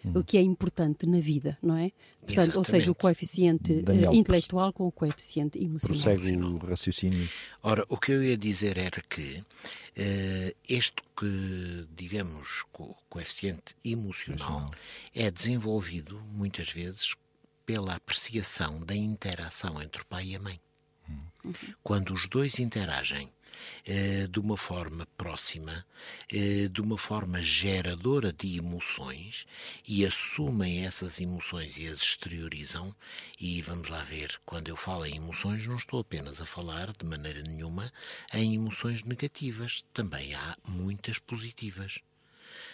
QE 0.03 0.11
o 0.15 0.25
que 0.25 0.39
é 0.39 0.43
importante 0.43 1.07
na 1.07 1.21
vida, 1.21 1.59
não 1.63 1.77
é? 1.77 1.93
Portanto, 2.21 2.57
ou 2.57 2.65
seja, 2.65 2.91
o 2.91 2.95
coeficiente 2.95 3.83
Daniel, 3.83 4.13
intelectual 4.15 4.73
com 4.73 4.87
o 4.87 4.93
coeficiente 4.93 5.63
emocional. 5.63 6.03
Prossegue 6.03 6.37
o 6.37 6.59
raciocínio. 6.59 7.29
Ora, 7.63 7.85
o 7.89 7.97
que 7.97 8.13
eu 8.13 8.23
ia 8.23 8.37
dizer 8.37 8.79
era 8.79 9.03
que 9.09 9.39
uh, 9.39 10.57
este 10.69 11.03
que, 11.17 11.87
digamos, 11.95 12.65
co 12.73 12.97
coeficiente 13.09 13.77
emocional 13.85 14.71
é 15.15 15.31
desenvolvido 15.31 16.21
muitas 16.33 16.71
vezes 16.71 17.15
pela 17.67 17.95
apreciação 17.95 18.81
da 18.81 18.97
interação 18.97 19.81
entre 19.83 20.03
o 20.03 20.07
pai 20.07 20.29
e 20.29 20.37
a 20.37 20.41
mãe. 20.41 20.61
Uhum. 21.45 21.55
Quando 21.83 22.13
os 22.13 22.29
dois 22.29 22.59
interagem 22.59 23.27
eh, 23.27 23.40
de 24.31 24.39
uma 24.39 24.57
forma 24.57 25.07
próxima, 25.17 25.85
eh, 26.31 26.69
de 26.69 26.81
uma 26.81 26.97
forma 26.97 27.43
geradora 27.43 28.33
de 28.33 28.57
emoções 28.57 29.47
e 29.87 30.05
assumem 30.05 30.85
essas 30.85 31.21
emoções 31.21 31.79
e 31.79 31.87
as 31.87 32.01
exteriorizam. 32.01 32.95
E 33.39 33.61
vamos 33.63 33.89
lá 33.89 34.03
ver, 34.03 34.41
quando 34.45 34.69
eu 34.69 34.77
falo 34.77 35.07
em 35.07 35.17
emoções, 35.17 35.67
não 35.67 35.77
estou 35.77 36.01
apenas 36.01 36.41
a 36.41 36.47
falar 36.47 36.93
de 36.93 37.05
maneira 37.05 37.43
nenhuma 37.43 37.93
em 38.33 38.55
emoções 38.55 39.03
negativas, 39.03 39.85
também 39.93 40.35
há 40.35 40.57
muitas 40.67 41.19
positivas. 41.19 41.99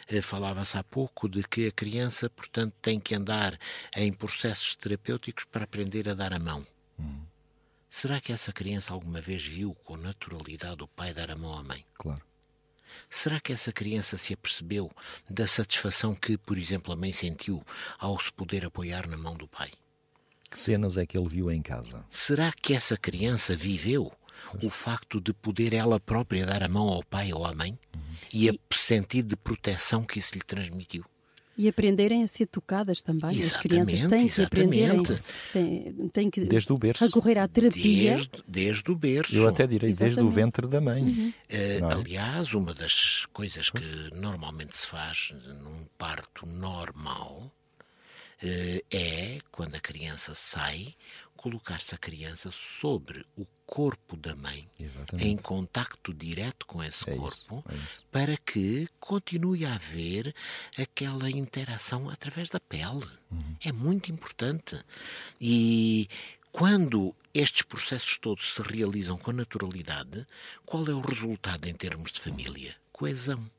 Eh, 0.08 0.22
falava-se 0.22 0.76
há 0.78 0.84
pouco 0.84 1.28
de 1.28 1.42
que 1.42 1.66
a 1.68 1.72
criança, 1.72 2.30
portanto, 2.30 2.74
tem 2.80 3.00
que 3.00 3.14
andar 3.14 3.58
em 3.94 4.12
processos 4.12 4.74
terapêuticos 4.74 5.44
para 5.44 5.64
aprender 5.64 6.08
a 6.08 6.14
dar 6.14 6.32
a 6.32 6.38
mão. 6.38 6.66
Será 7.98 8.20
que 8.20 8.30
essa 8.30 8.52
criança 8.52 8.92
alguma 8.92 9.22
vez 9.22 9.42
viu 9.42 9.74
com 9.82 9.96
naturalidade 9.96 10.82
o 10.82 10.86
pai 10.86 11.14
dar 11.14 11.30
a 11.30 11.34
mão 11.34 11.58
à 11.58 11.64
mãe? 11.64 11.82
Claro. 11.94 12.20
Será 13.08 13.40
que 13.40 13.54
essa 13.54 13.72
criança 13.72 14.18
se 14.18 14.34
apercebeu 14.34 14.92
da 15.30 15.46
satisfação 15.46 16.14
que, 16.14 16.36
por 16.36 16.58
exemplo, 16.58 16.92
a 16.92 16.96
mãe 16.96 17.10
sentiu 17.14 17.64
ao 17.98 18.20
se 18.20 18.30
poder 18.30 18.66
apoiar 18.66 19.08
na 19.08 19.16
mão 19.16 19.34
do 19.34 19.48
pai? 19.48 19.70
Que 20.50 20.58
cenas 20.58 20.98
é 20.98 21.06
que 21.06 21.16
ele 21.16 21.26
viu 21.26 21.50
em 21.50 21.62
casa? 21.62 22.04
Será 22.10 22.52
que 22.52 22.74
essa 22.74 22.98
criança 22.98 23.56
viveu 23.56 24.12
o 24.62 24.68
facto 24.68 25.18
de 25.18 25.32
poder 25.32 25.72
ela 25.72 25.98
própria 25.98 26.44
dar 26.44 26.62
a 26.62 26.68
mão 26.68 26.90
ao 26.90 27.02
pai 27.02 27.32
ou 27.32 27.46
à 27.46 27.54
mãe 27.54 27.78
uhum. 27.94 28.16
e 28.30 28.50
a 28.50 28.52
sentido 28.74 29.30
de 29.30 29.36
proteção 29.36 30.04
que 30.04 30.18
isso 30.18 30.34
lhe 30.34 30.42
transmitiu? 30.42 31.02
E 31.58 31.68
aprenderem 31.68 32.22
a 32.22 32.28
ser 32.28 32.46
tocadas 32.46 33.00
também. 33.00 33.30
Exatamente, 33.38 33.46
As 33.46 33.56
crianças 33.56 34.10
têm 34.10 34.28
que 34.28 34.42
aprenderem, 34.42 35.00
exatamente. 35.00 35.22
têm, 35.52 36.08
têm 36.10 36.30
que 36.30 36.40
Desde 36.44 36.70
o 36.72 36.76
berço. 36.76 37.04
recorrer 37.04 37.38
à 37.38 37.48
terapia. 37.48 38.14
Desde, 38.16 38.30
desde 38.46 38.90
o 38.90 38.94
berço. 38.96 39.34
Eu 39.34 39.48
até 39.48 39.66
direi 39.66 39.88
desde 39.90 40.04
o 40.04 40.28
Exatamente. 40.28 40.34
ventre 40.34 40.66
da 40.66 40.80
mãe. 40.82 41.34
Eh, 41.48 41.80
Não 41.80 41.88
é? 41.88 41.92
aliás, 41.94 42.52
uma 42.52 42.74
das 42.74 43.24
coisas 43.32 43.70
que 43.70 43.82
normalmente 44.14 44.76
se 44.76 44.86
faz 44.86 45.32
num 45.62 45.86
parto 45.96 46.44
normal 46.46 47.50
eh, 48.42 48.84
é, 48.90 49.38
quando 49.50 49.76
a 49.76 49.80
criança 49.80 50.34
sai, 50.34 50.94
colocar-se 51.36 51.94
a 51.94 51.98
criança 51.98 52.50
sobre 52.50 53.24
o 53.36 53.46
corpo 53.66 54.16
da 54.16 54.34
mãe, 54.36 54.66
Exatamente. 54.78 55.28
em 55.28 55.36
contacto 55.36 56.14
direto 56.14 56.64
com 56.66 56.82
esse 56.82 57.08
É 57.10 57.14
isso, 57.14 57.46
corpo, 57.48 57.64
é 57.70 57.74
isso. 57.74 58.04
para 58.12 58.36
que 58.36 58.88
continue 59.00 59.64
a 59.66 59.74
haver 59.74 60.34
aquela 60.78 61.28
interação 61.30 62.08
através 62.08 62.48
da 62.48 62.60
pele. 62.60 63.06
Uhum. 63.30 63.56
É 63.60 63.72
muito 63.72 64.12
importante. 64.12 64.78
E 65.40 66.08
quando 66.52 67.14
estes 67.34 67.62
processos 67.62 68.16
todos 68.18 68.54
se 68.54 68.62
realizam 68.62 69.18
com 69.18 69.32
naturalidade, 69.32 70.26
qual 70.64 70.86
é 70.86 70.94
o 70.94 71.00
resultado 71.00 71.66
em 71.68 71.74
termos 71.74 72.12
de 72.12 72.20
família? 72.20 72.74
Coesão. 72.92 73.50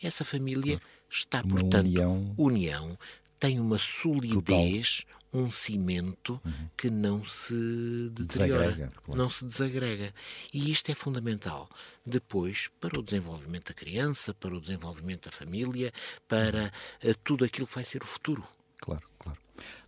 Essa 0.00 0.24
família 0.24 0.80
está, 1.10 1.40
Uhum. 1.42 1.46
Uma 1.50 1.60
portanto, 1.60 1.86
união. 1.86 2.34
união, 2.38 2.98
tem 3.38 3.58
uma 3.60 3.78
solidez, 3.78 5.04
um 5.34 5.50
cimento 5.50 6.40
que 6.76 6.88
não 6.88 7.24
se 7.24 8.08
deteriora, 8.10 8.66
Desagrega, 8.66 8.92
claro. 9.02 9.20
não 9.20 9.28
se 9.28 9.44
desagrega. 9.44 10.14
E 10.52 10.70
isto 10.70 10.90
é 10.90 10.94
fundamental 10.94 11.68
depois 12.06 12.70
para 12.80 12.98
o 12.98 13.02
desenvolvimento 13.02 13.68
da 13.68 13.74
criança, 13.74 14.32
para 14.32 14.54
o 14.54 14.60
desenvolvimento 14.60 15.24
da 15.24 15.32
família, 15.32 15.92
para 16.28 16.72
eh, 17.02 17.14
tudo 17.24 17.44
aquilo 17.44 17.66
que 17.66 17.74
vai 17.74 17.84
ser 17.84 18.02
o 18.02 18.06
futuro. 18.06 18.46
Claro, 18.80 19.02
claro. 19.18 19.38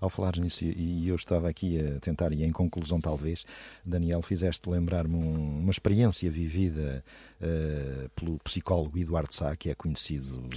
Ao 0.01 0.09
falar 0.09 0.37
nisso, 0.37 0.65
e 0.65 1.09
eu 1.09 1.17
estava 1.17 1.49
aqui 1.49 1.79
a 1.81 1.99
tentar, 2.01 2.33
e 2.33 2.45
em 2.45 2.51
conclusão 2.51 3.01
talvez, 3.01 3.45
Daniel, 3.85 4.23
fizeste 4.23 4.69
lembrar-me 4.71 5.15
um- 5.17 5.61
uma 5.61 5.71
experiência 5.71 6.31
vivida 6.31 7.05
eh, 7.41 8.09
pelo 8.15 8.39
psicólogo 8.39 8.99
Eduardo 8.99 9.35
Sá, 9.35 9.55
que 9.57 9.69
é 9.71 9.75
conhecido 9.75 10.49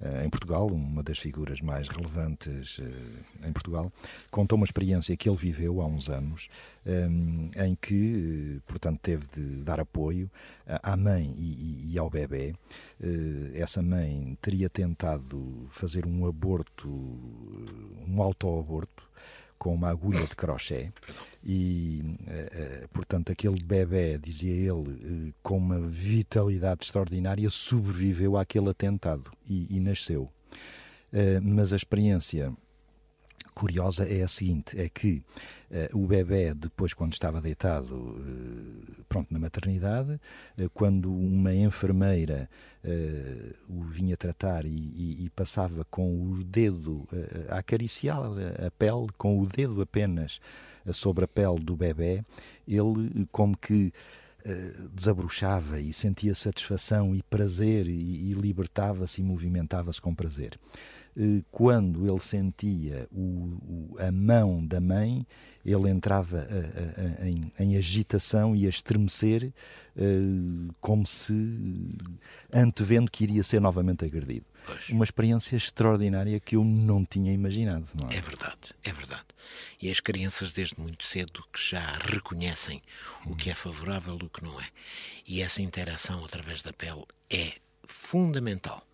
eh, 0.00 0.24
em 0.24 0.30
Portugal, 0.30 0.66
uma 0.68 1.02
das 1.02 1.18
figuras 1.18 1.60
mais 1.60 1.88
relevantes 1.88 2.80
eh, 2.80 3.48
em 3.48 3.52
Portugal, 3.52 3.92
contou 4.30 4.56
uma 4.56 4.64
experiência 4.64 5.16
que 5.16 5.28
ele 5.28 5.36
viveu 5.36 5.80
há 5.80 5.86
uns 5.86 6.08
anos, 6.08 6.48
em 7.64 7.74
que, 7.74 8.56
eh, 8.58 8.60
portanto, 8.66 9.00
teve 9.02 9.26
de 9.34 9.62
dar 9.62 9.80
apoio 9.80 10.30
à 10.66 10.92
à 10.92 10.96
mãe 10.96 11.32
e, 11.36 11.92
e- 11.92 11.98
ao 11.98 12.08
bebê. 12.10 12.54
Eh, 13.00 13.52
Essa 13.54 13.82
mãe 13.82 14.36
teria 14.40 14.68
tentado 14.70 15.66
fazer 15.70 16.06
um 16.06 16.26
aborto, 16.26 16.88
eh, 16.88 18.04
um 18.10 18.22
autoaborto, 18.22 19.02
com 19.58 19.74
uma 19.74 19.88
agulha 19.88 20.20
de 20.26 20.36
crochê 20.36 20.92
e, 21.42 22.02
eh, 22.26 22.50
eh, 22.52 22.86
portanto, 22.92 23.32
aquele 23.32 23.60
bebê, 23.62 24.18
dizia 24.18 24.52
ele, 24.54 25.28
eh, 25.30 25.32
com 25.42 25.56
uma 25.56 25.80
vitalidade 25.80 26.84
extraordinária, 26.84 27.48
sobreviveu 27.50 28.36
àquele 28.36 28.68
atentado 28.70 29.30
e, 29.48 29.74
e 29.76 29.80
nasceu. 29.80 30.30
Eh, 31.12 31.40
mas 31.40 31.72
a 31.72 31.76
experiência 31.76 32.52
curiosa 33.56 34.06
é 34.06 34.22
a 34.22 34.28
seguinte: 34.28 34.78
é 34.78 34.86
que 34.88 35.22
eh, 35.70 35.88
o 35.94 36.06
bebê, 36.06 36.52
depois, 36.52 36.92
quando 36.92 37.14
estava 37.14 37.40
deitado 37.40 38.14
eh, 38.20 39.02
pronto, 39.08 39.32
na 39.32 39.38
maternidade, 39.38 40.20
eh, 40.58 40.68
quando 40.74 41.10
uma 41.12 41.52
enfermeira 41.54 42.48
o 43.68 43.82
vinha 43.82 44.16
tratar 44.16 44.64
e, 44.64 44.68
e- 44.68 45.24
e 45.24 45.30
passava 45.30 45.84
com 45.90 46.22
o 46.30 46.44
dedo 46.44 47.04
a 47.48 47.58
acariciar 47.58 48.20
a 48.64 48.70
pele, 48.70 49.08
com 49.18 49.40
o 49.40 49.44
dedo 49.46 49.82
apenas 49.82 50.38
sobre 50.92 51.24
a 51.24 51.28
pele 51.28 51.58
do 51.58 51.74
bebê, 51.74 52.24
ele 52.68 53.26
como 53.32 53.56
que 53.56 53.92
desabrochava 54.92 55.80
e 55.80 55.92
sentia 55.92 56.32
satisfação 56.32 57.12
e 57.12 57.24
prazer 57.24 57.88
e, 57.88 58.30
e 58.30 58.34
libertava-se 58.34 59.20
e 59.20 59.24
movimentava-se 59.24 60.00
com 60.00 60.14
prazer. 60.14 60.56
Eh, 61.18 61.42
Quando 61.50 62.06
ele 62.06 62.20
sentia 62.20 63.08
o- 63.10 63.92
o- 63.94 63.96
a 63.98 64.12
mão 64.12 64.64
da 64.66 64.80
mãe, 64.80 65.26
ele 65.64 65.88
entrava 65.88 66.40
a- 66.40 67.22
a- 67.22 67.24
a- 67.24 67.28
em, 67.28 67.50
em 67.58 67.76
agitação 67.76 68.54
e 68.54 68.66
a 68.66 68.68
estremecer, 68.68 69.50
eh, 69.96 70.72
como 70.80 71.06
se 71.06 71.32
antevendo 72.52 73.10
que 73.10 73.24
iria 73.24 73.42
ser 73.42 73.60
novamente 73.60 74.04
agredido. 74.04 74.44
Pois. 74.66 74.88
Uma 74.90 75.04
experiência 75.04 75.56
extraordinária 75.56 76.38
que 76.40 76.56
eu 76.56 76.64
não 76.64 77.04
tinha 77.04 77.32
imaginado. 77.32 77.86
Não 77.94 78.08
é? 78.10 78.16
É 78.16 78.20
verdade, 78.20 78.74
é 78.82 78.92
verdade. 78.92 79.24
E 79.80 79.90
as 79.90 80.00
crianças, 80.00 80.52
desde 80.52 80.78
muito 80.78 81.04
cedo, 81.04 81.42
que 81.52 81.70
já 81.70 81.96
reconhecem 81.98 82.82
o 83.24 83.34
que 83.36 83.48
é 83.48 83.54
favorável 83.54 84.18
e 84.20 84.24
o 84.24 84.28
que 84.28 84.42
não 84.42 84.60
é. 84.60 84.66
E 85.26 85.40
essa 85.40 85.62
interação 85.62 86.24
através 86.24 86.62
da 86.62 86.72
pele 86.72 87.04
é 87.30 87.52
fundamental. 87.86 88.84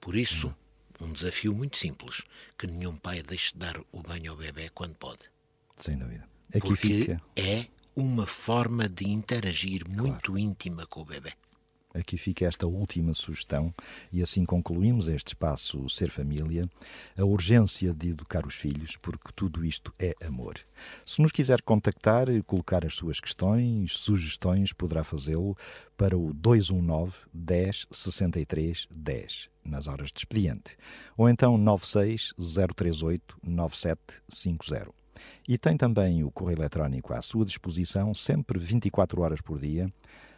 Por 0.00 0.16
isso, 0.16 0.54
um 1.00 1.12
desafio 1.12 1.54
muito 1.54 1.76
simples: 1.76 2.22
que 2.58 2.66
nenhum 2.66 2.96
pai 2.96 3.22
deixe 3.22 3.52
de 3.52 3.58
dar 3.58 3.80
o 3.92 4.02
banho 4.02 4.32
ao 4.32 4.36
bebê 4.36 4.70
quando 4.70 4.94
pode. 4.94 5.20
Sem 5.78 5.96
dúvida. 5.96 6.28
Aqui 6.48 6.60
Porque 6.60 6.76
fica. 6.76 7.22
é 7.36 7.66
uma 7.94 8.26
forma 8.26 8.88
de 8.88 9.08
interagir 9.08 9.88
muito 9.88 10.38
íntima 10.38 10.86
com 10.86 11.02
o 11.02 11.04
bebê. 11.04 11.32
Aqui 11.92 12.16
fica 12.16 12.46
esta 12.46 12.68
última 12.68 13.12
sugestão 13.14 13.74
e 14.12 14.22
assim 14.22 14.44
concluímos 14.44 15.08
este 15.08 15.28
espaço 15.28 15.88
Ser 15.88 16.08
Família, 16.08 16.68
a 17.18 17.24
urgência 17.24 17.92
de 17.92 18.10
educar 18.10 18.46
os 18.46 18.54
filhos, 18.54 18.96
porque 18.96 19.32
tudo 19.34 19.64
isto 19.64 19.92
é 19.98 20.14
amor. 20.24 20.54
Se 21.04 21.20
nos 21.20 21.32
quiser 21.32 21.60
contactar 21.62 22.28
e 22.28 22.44
colocar 22.44 22.86
as 22.86 22.94
suas 22.94 23.18
questões, 23.18 23.92
sugestões, 23.96 24.72
poderá 24.72 25.02
fazê-lo 25.02 25.56
para 25.96 26.16
o 26.16 26.32
219 26.32 27.12
10 27.34 27.86
63 27.90 28.86
10, 28.88 29.50
nas 29.64 29.88
horas 29.88 30.12
de 30.12 30.20
expediente, 30.20 30.76
ou 31.16 31.28
então 31.28 31.58
96 31.58 32.34
038 32.76 33.36
9750. 33.42 34.94
E 35.48 35.58
tem 35.58 35.76
também 35.76 36.22
o 36.22 36.30
correio 36.30 36.60
eletrónico 36.60 37.12
à 37.12 37.20
sua 37.20 37.44
disposição, 37.44 38.14
sempre 38.14 38.60
24 38.60 39.20
horas 39.22 39.40
por 39.40 39.58
dia, 39.58 39.92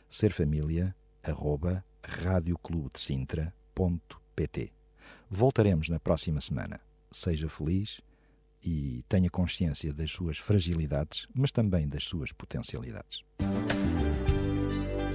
serfamilia 0.09 0.95
arroba 1.23 1.85
radioclubedesintra.pt. 2.03 4.73
Voltaremos 5.31 5.89
na 5.89 5.99
próxima 5.99 6.41
semana. 6.41 6.81
Seja 7.11 7.49
feliz 7.49 8.03
e 8.65 9.05
tenha 9.09 9.31
consciência 9.31 9.93
das 9.93 10.11
suas 10.11 10.39
fragilidades, 10.39 11.27
mas 11.35 11.51
também 11.51 11.89
das 11.89 12.05
suas 12.05 12.33
potencialidades. 12.33 13.23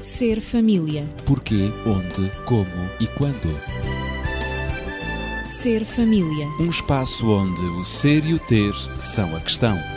Ser 0.02 0.42
família. 0.42 1.08
Porquê, 1.26 1.72
onde, 1.86 2.30
como 2.46 2.90
e 3.00 3.08
quando. 3.08 3.50
Ser 5.46 5.86
família. 5.86 6.48
Um 6.60 6.70
espaço 6.70 7.30
onde 7.30 7.62
o 7.62 7.84
ser 7.84 8.26
e 8.26 8.34
o 8.34 8.40
ter 8.40 8.74
são 9.00 9.36
a 9.36 9.40
questão. 9.40 9.97